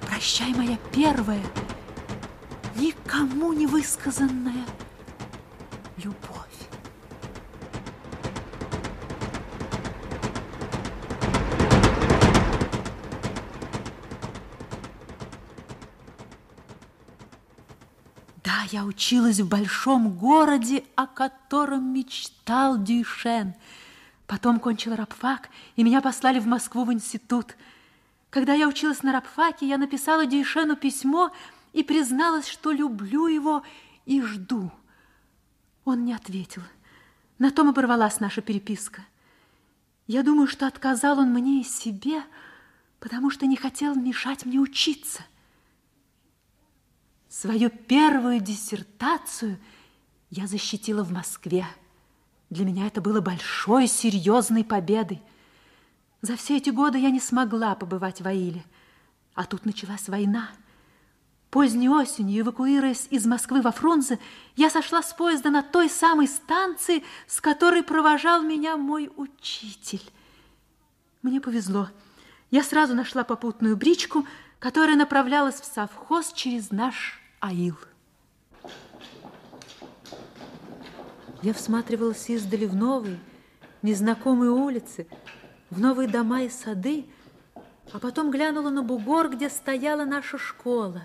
[0.00, 1.44] Прощай, моя первая,
[2.76, 4.64] никому не высказанная
[5.98, 6.33] любовь.
[18.70, 23.54] Я училась в большом городе, о котором мечтал Дюшен.
[24.26, 27.56] Потом кончила рабфак, и меня послали в Москву в институт.
[28.30, 31.30] Когда я училась на рабфаке, я написала Дюшену письмо
[31.72, 33.62] и призналась, что люблю его
[34.06, 34.70] и жду.
[35.84, 36.62] Он не ответил.
[37.38, 39.02] На том оборвалась наша переписка.
[40.06, 42.22] Я думаю, что отказал он мне и себе,
[43.00, 45.22] потому что не хотел мешать мне учиться.
[47.34, 49.58] Свою первую диссертацию
[50.30, 51.66] я защитила в Москве.
[52.48, 55.20] Для меня это было большой, серьезной победой.
[56.22, 58.64] За все эти годы я не смогла побывать в Аиле,
[59.34, 60.48] а тут началась война.
[61.50, 64.20] Поздней осенью, эвакуируясь из Москвы во Фрунзе,
[64.54, 70.08] я сошла с поезда на той самой станции, с которой провожал меня мой учитель.
[71.22, 71.88] Мне повезло.
[72.52, 74.24] Я сразу нашла попутную бричку,
[74.60, 77.76] которая направлялась в совхоз через наш аил.
[81.42, 83.18] Я всматривалась издали в новые,
[83.82, 85.06] незнакомые улицы,
[85.68, 87.04] в новые дома и сады,
[87.92, 91.02] а потом глянула на бугор, где стояла наша школа.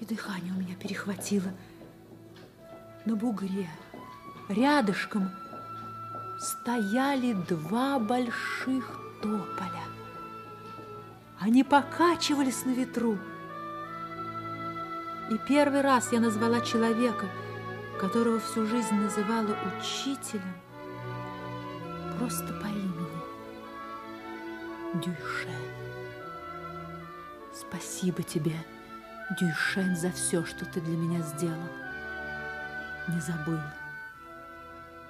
[0.00, 1.50] И дыхание у меня перехватило.
[3.04, 3.68] На бугре,
[4.48, 5.28] рядышком,
[6.38, 9.82] стояли два больших тополя.
[11.40, 13.18] Они покачивались на ветру.
[15.30, 17.26] И первый раз я назвала человека,
[18.00, 20.54] которого всю жизнь называла учителем,
[22.16, 23.06] просто по имени
[24.94, 25.50] Дюйшен.
[27.52, 28.54] Спасибо тебе,
[29.40, 31.68] Дюйшен, за все, что ты для меня сделал.
[33.08, 33.58] Не забыл.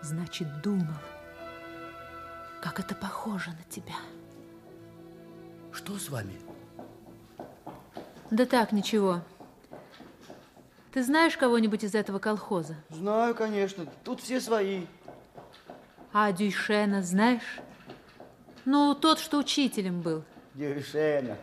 [0.00, 0.96] Значит, думал.
[2.62, 3.96] Как это похоже на тебя.
[5.72, 6.40] Что с вами?
[8.30, 9.20] Да так, ничего.
[10.96, 12.74] Ты знаешь кого-нибудь из этого колхоза?
[12.88, 13.84] Знаю, конечно.
[14.02, 14.86] Тут все свои.
[16.10, 17.60] А Дюйшена знаешь?
[18.64, 20.24] Ну, тот, что учителем был.
[20.54, 21.36] Дюйшена.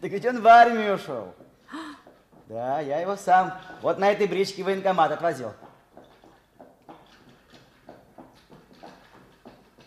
[0.00, 1.34] Так ведь он в армию ушел.
[2.48, 3.52] Да, я его сам
[3.82, 5.52] вот на этой бричке в военкомат отвозил.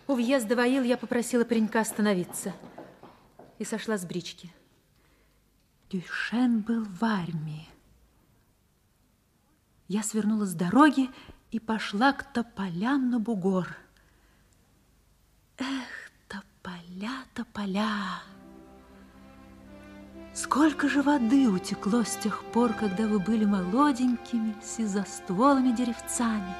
[0.06, 2.54] У въезда в Аил я попросила паренька остановиться
[3.58, 4.54] и сошла с брички.
[5.90, 7.69] Дюйшен был в армии.
[9.90, 11.10] Я свернула с дороги
[11.50, 13.76] и пошла к тополям на бугор.
[15.58, 18.22] Эх, тополя, тополя!
[20.36, 26.56] Сколько же воды утекло с тех пор, когда вы были молоденькими, сизостволыми деревцами.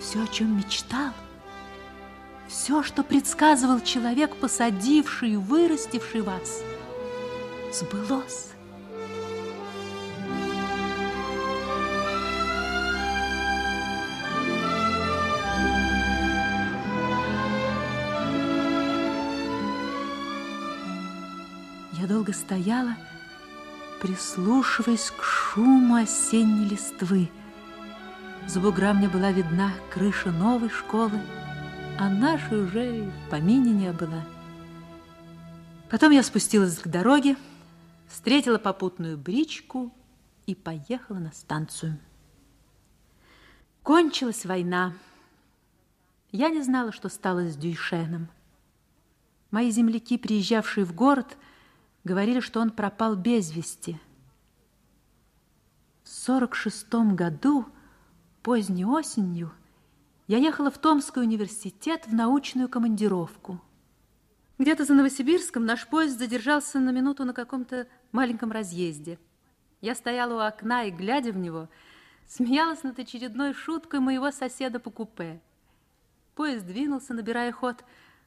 [0.00, 1.12] Все, о чем мечтал,
[2.48, 6.62] все, что предсказывал человек, посадивший и вырастивший вас,
[7.70, 8.55] сбылось.
[22.26, 22.96] Долго стояла,
[24.00, 27.30] прислушиваясь к шуму осенней листвы.
[28.48, 31.20] За бугра мне была видна крыша новой школы,
[31.98, 34.24] а нашей уже и в помине не было.
[35.88, 37.36] Потом я спустилась к дороге,
[38.08, 39.92] встретила попутную бричку
[40.46, 41.96] и поехала на станцию.
[43.82, 44.94] Кончилась война.
[46.32, 48.28] Я не знала, что стало с Дюйшеном.
[49.52, 51.36] Мои земляки, приезжавшие в город,
[52.06, 53.98] говорили, что он пропал без вести.
[56.04, 57.66] В сорок шестом году,
[58.42, 59.52] поздней осенью,
[60.28, 63.60] я ехала в Томский университет в научную командировку.
[64.58, 69.18] Где-то за Новосибирском наш поезд задержался на минуту на каком-то маленьком разъезде.
[69.80, 71.68] Я стояла у окна и, глядя в него,
[72.28, 75.40] смеялась над очередной шуткой моего соседа по купе.
[76.36, 77.84] Поезд двинулся, набирая ход,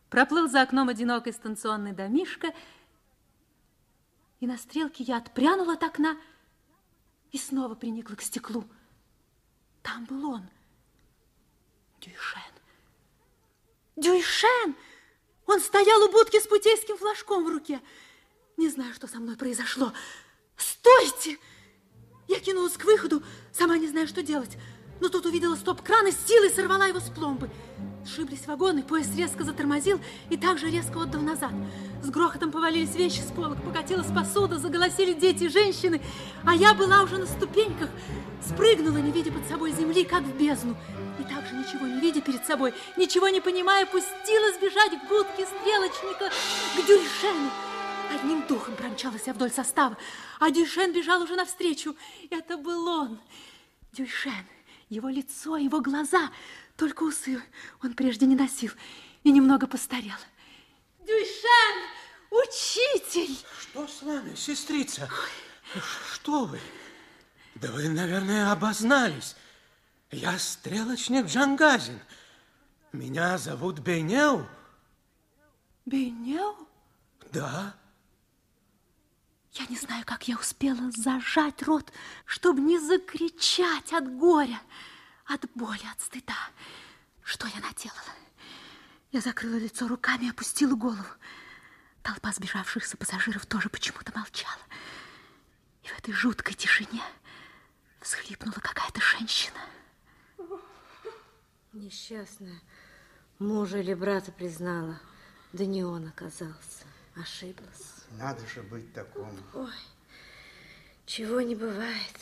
[0.10, 2.54] проплыл за окном одинокий станционный домишко,
[4.40, 6.18] и на стрелке я отпрянула от окна
[7.32, 8.64] и снова приникла к стеклу.
[9.84, 10.50] Там был он,
[12.00, 12.42] Дюйшен.
[13.96, 14.76] Дюйшен!
[15.46, 17.82] Он стоял у будки с путейским флажком в руке.
[18.56, 19.94] Не знаю, что со мной произошло.
[20.56, 21.38] Стойте!
[22.28, 24.58] Я кинулась к выходу, сама не знаю, что делать.
[25.00, 27.50] Но тут увидела стоп-кран и с силой сорвала его с пломбы.
[28.06, 30.00] Сшиблись вагоны, поезд резко затормозил
[30.30, 31.52] и также резко отдал назад.
[32.02, 36.02] С грохотом повалились вещи с полок, покатилась посуда, заголосили дети и женщины,
[36.46, 37.90] а я была уже на ступеньках,
[38.46, 40.76] спрыгнула, не видя под собой земли, как в бездну.
[41.20, 46.30] И также, ничего не видя перед собой, ничего не понимая, пустилась бежать к будке стрелочника,
[46.30, 47.52] к Дюйшену.
[48.16, 49.98] Одним духом промчалась я вдоль состава,
[50.40, 51.96] а Дюйшен бежал уже навстречу.
[52.32, 53.20] Это был он,
[53.92, 54.46] Дюйшен.
[54.90, 56.32] Его лицо, его глаза,
[56.76, 57.42] только усы
[57.84, 58.72] он прежде не носил
[59.24, 60.18] и немного постарел.
[61.06, 61.90] Дюйшен,
[62.32, 63.38] учитель!
[63.60, 65.08] Что с вами, сестрица?
[66.14, 66.60] Что вы?
[67.56, 69.36] Да вы, наверное, обознались.
[70.10, 72.00] Я стрелочник Джангазин.
[72.92, 74.48] Меня зовут Бейнел.
[75.86, 76.56] Бейнел?
[77.32, 77.76] Да.
[79.60, 81.92] Я не знаю, как я успела зажать рот,
[82.26, 84.62] чтобы не закричать от горя,
[85.26, 86.38] от боли, от стыда.
[87.24, 88.16] Что я наделала?
[89.12, 91.04] Я закрыла лицо руками и опустила голову.
[92.04, 94.62] Толпа сбежавшихся пассажиров тоже почему-то молчала.
[95.84, 97.04] И в этой жуткой тишине
[98.00, 99.60] всхлипнула какая-то женщина.
[101.74, 102.62] Несчастная.
[103.40, 105.02] Мужа или брата признала.
[105.52, 106.89] Да не он оказался.
[107.22, 108.06] Ошиблась.
[108.18, 109.34] Надо же быть такому.
[109.54, 109.74] Ой,
[111.06, 112.18] чего не бывает.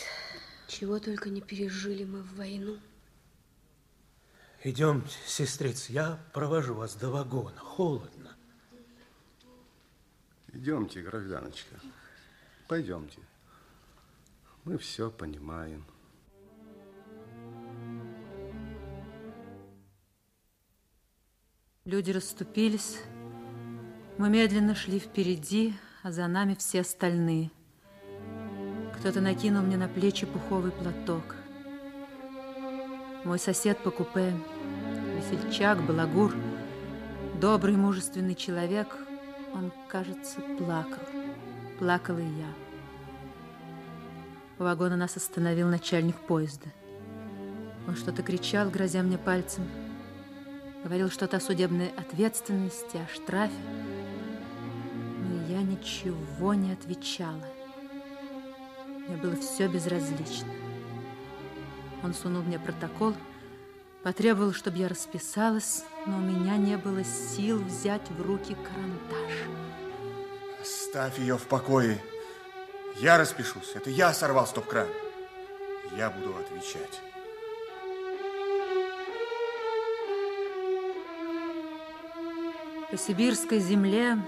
[0.68, 2.78] Чего только не пережили мы в войну.
[4.64, 7.60] Идемте, сестрица, я провожу вас до вагона.
[7.60, 8.36] Холодно.
[10.52, 11.80] Идемте, гражданочка.
[12.68, 13.20] Пойдемте.
[14.64, 15.86] Мы все понимаем.
[21.86, 22.98] Люди расступились.
[24.18, 27.52] Мы медленно шли впереди, а за нами все остальные.
[28.98, 31.36] Кто-то накинул мне на плечи пуховый платок.
[33.26, 34.34] Мой сосед по купе,
[35.18, 36.34] весельчак, балагур,
[37.40, 38.98] добрый, мужественный человек,
[39.54, 41.04] он, кажется, плакал.
[41.78, 42.54] Плакала и я.
[44.58, 46.70] У вагона нас остановил начальник поезда.
[47.88, 49.68] Он что-то кричал, грозя мне пальцем.
[50.84, 53.54] Говорил что-то о судебной ответственности, о штрафе.
[55.58, 57.44] Я ничего не отвечала.
[58.86, 60.50] Мне было все безразлично.
[62.04, 63.16] Он сунул мне протокол,
[64.04, 69.34] потребовал, чтобы я расписалась, но у меня не было сил взять в руки карандаш.
[70.62, 72.00] Оставь ее в покое.
[72.98, 73.72] Я распишусь.
[73.74, 74.88] Это я сорвал стоп-кран.
[75.98, 77.02] Я буду отвечать.
[82.92, 84.20] По сибирской земле,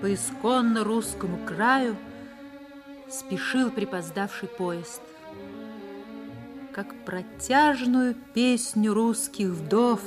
[0.00, 1.96] по исконно русскому краю
[3.10, 5.02] спешил припоздавший поезд.
[6.72, 10.00] Как протяжную песню русских вдов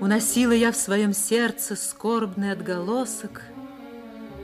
[0.00, 3.42] уносила я в своем сердце скорбный отголосок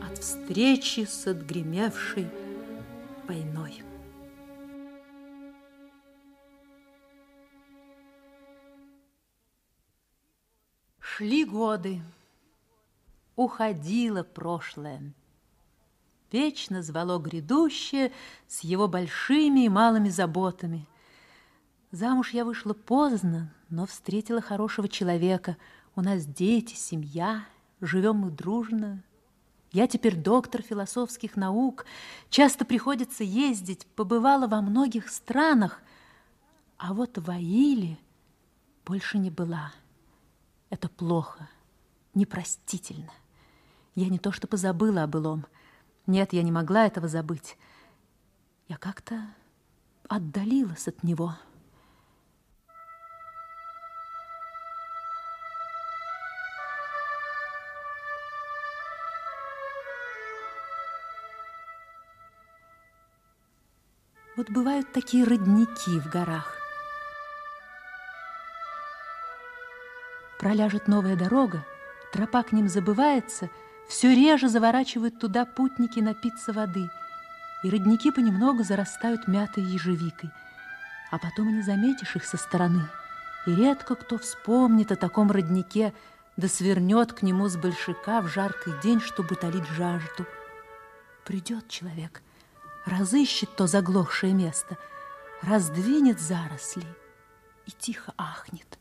[0.07, 2.29] от встречи с отгремевшей
[3.27, 3.83] войной.
[10.99, 12.01] Шли годы,
[13.37, 15.13] уходило прошлое.
[16.31, 18.13] Вечно звало грядущее
[18.49, 20.87] с его большими и малыми заботами.
[21.93, 25.57] Замуж я вышла поздно, но встретила хорошего человека.
[25.95, 27.45] У нас дети, семья,
[27.81, 29.03] живем мы дружно.
[29.71, 31.85] Я теперь доктор философских наук,
[32.31, 35.83] часто приходится ездить, побывала во многих странах,
[36.79, 37.99] а вот в Аиле
[38.85, 39.73] больше не была.
[40.71, 41.49] Это плохо,
[42.15, 43.13] непростительно.
[43.95, 45.47] Я не то что позабыла о былом.
[46.07, 47.57] Нет, я не могла этого забыть.
[48.69, 49.21] Я как-то
[50.09, 51.35] отдалилась от него.
[64.37, 66.57] Вот бывают такие родники в горах.
[70.41, 71.65] Проляжет новая дорога,
[72.13, 73.49] тропа к ним забывается,
[73.89, 76.91] все реже заворачивают туда путники напиться воды,
[77.63, 80.31] и родники понемногу зарастают мятой ежевикой,
[81.11, 82.89] а потом и не заметишь их со стороны.
[83.47, 85.93] И редко кто вспомнит о таком роднике,
[86.37, 90.27] да свернет к нему с большака в жаркий день, чтобы утолить жажду.
[91.25, 92.23] Придет человек,
[92.87, 94.77] разыщет то заглохшее место,
[95.43, 96.87] раздвинет заросли
[97.67, 98.79] и тихо ахнет.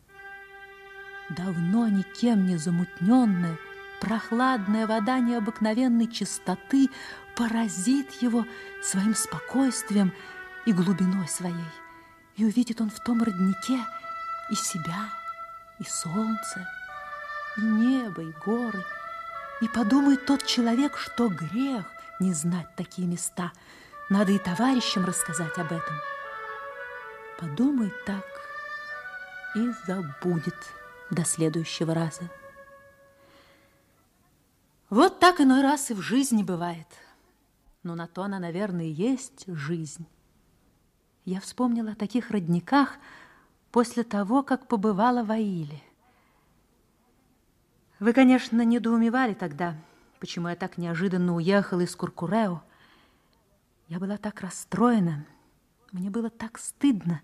[1.29, 3.57] Давно никем не замутненная,
[4.03, 6.89] прохладная вода необыкновенной чистоты
[7.37, 8.45] поразит его
[8.83, 10.13] своим спокойствием
[10.65, 11.55] и глубиной своей.
[12.35, 13.79] И увидит он в том роднике
[14.51, 15.09] и себя,
[15.79, 16.67] и солнце,
[17.57, 18.83] и небо, и горы.
[19.61, 21.85] И подумает тот человек, что грех
[22.19, 23.53] не знать такие места.
[24.09, 25.95] Надо и товарищам рассказать об этом.
[27.39, 28.25] Подумает так
[29.55, 30.57] и забудет
[31.09, 32.29] до следующего раза.
[34.93, 36.85] Вот так иной раз и в жизни бывает.
[37.81, 40.05] Но на то она, наверное, и есть жизнь.
[41.25, 42.99] Я вспомнила о таких родниках
[43.71, 45.81] после того, как побывала в Аиле.
[47.99, 49.75] Вы, конечно, недоумевали тогда,
[50.19, 52.61] почему я так неожиданно уехала из Куркурео.
[53.87, 55.25] Я была так расстроена,
[55.91, 57.23] мне было так стыдно.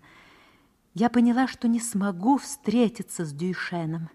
[0.92, 4.10] я поняла, что не смогу встретиться с Дюйшеном,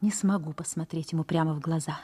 [0.00, 1.98] не смогу посмотреть ему прямо в глаза.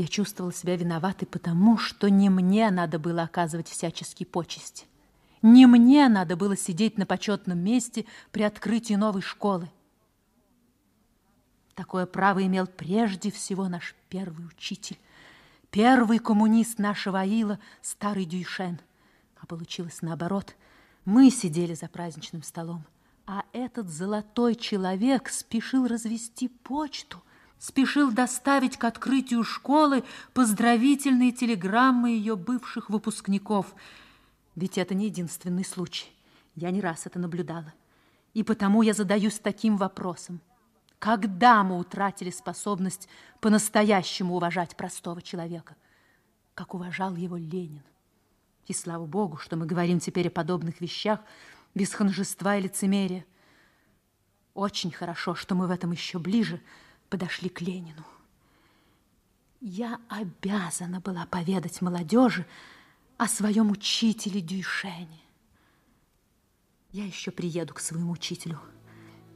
[0.00, 4.86] Я чувствовала себя виноватой, потому что не мне надо было оказывать всяческие почести.
[5.42, 9.70] Не мне надо было сидеть на почетном месте при открытии новой школы.
[11.74, 14.98] Такое право имел прежде всего наш первый учитель,
[15.70, 18.80] первый коммунист нашего Аила, старый Дюйшен.
[19.38, 20.56] А получилось наоборот.
[21.04, 22.86] Мы сидели за праздничным столом,
[23.26, 27.22] а этот золотой человек спешил развести почту,
[27.60, 30.02] спешил доставить к открытию школы
[30.34, 33.72] поздравительные телеграммы ее бывших выпускников–
[34.56, 36.10] ведь это не единственный случай.
[36.54, 37.72] Я не раз это наблюдала.
[38.34, 40.40] И потому я задаюсь таким вопросом.
[40.98, 43.08] Когда мы утратили способность
[43.40, 45.76] по-настоящему уважать простого человека,
[46.54, 47.82] как уважал его Ленин?
[48.66, 51.20] И слава Богу, что мы говорим теперь о подобных вещах
[51.74, 53.24] без ханжества и лицемерия.
[54.52, 56.60] Очень хорошо, что мы в этом еще ближе
[57.10, 58.04] подошли к Ленину.
[59.60, 62.46] Я обязана была поведать молодежи,
[63.20, 65.20] о своем учителе Дюйшене.
[66.90, 68.58] Я еще приеду к своему учителю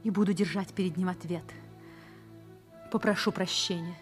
[0.03, 1.43] и буду держать перед ним ответ.
[2.91, 3.95] Попрошу прощения.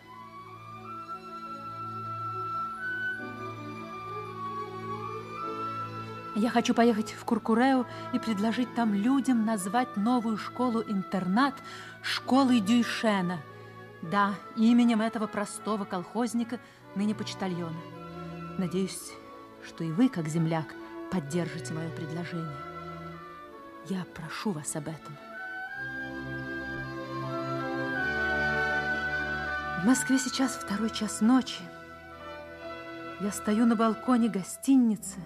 [6.37, 11.55] Я хочу поехать в Куркурео и предложить там людям назвать новую школу-интернат
[12.01, 13.41] школой Дюйшена.
[14.11, 16.59] Да, именем этого простого колхозника,
[16.95, 17.79] ныне почтальона.
[18.57, 19.13] Надеюсь,
[19.65, 20.75] что и вы, как земляк,
[21.09, 22.53] поддержите мое предложение.
[23.87, 25.17] Я прошу вас об этом.
[29.81, 31.61] В Москве сейчас второй час ночи.
[33.21, 35.19] Я стою на балконе гостиницы,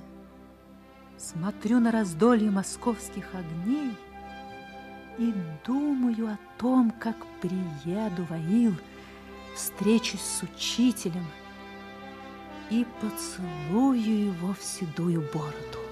[1.17, 3.97] смотрю на раздолье московских огней
[5.17, 5.33] и
[5.65, 8.73] думаю о том, как приеду в Аил,
[9.55, 11.25] встречусь с учителем–
[12.69, 15.86] и поцелую его в седую бороду.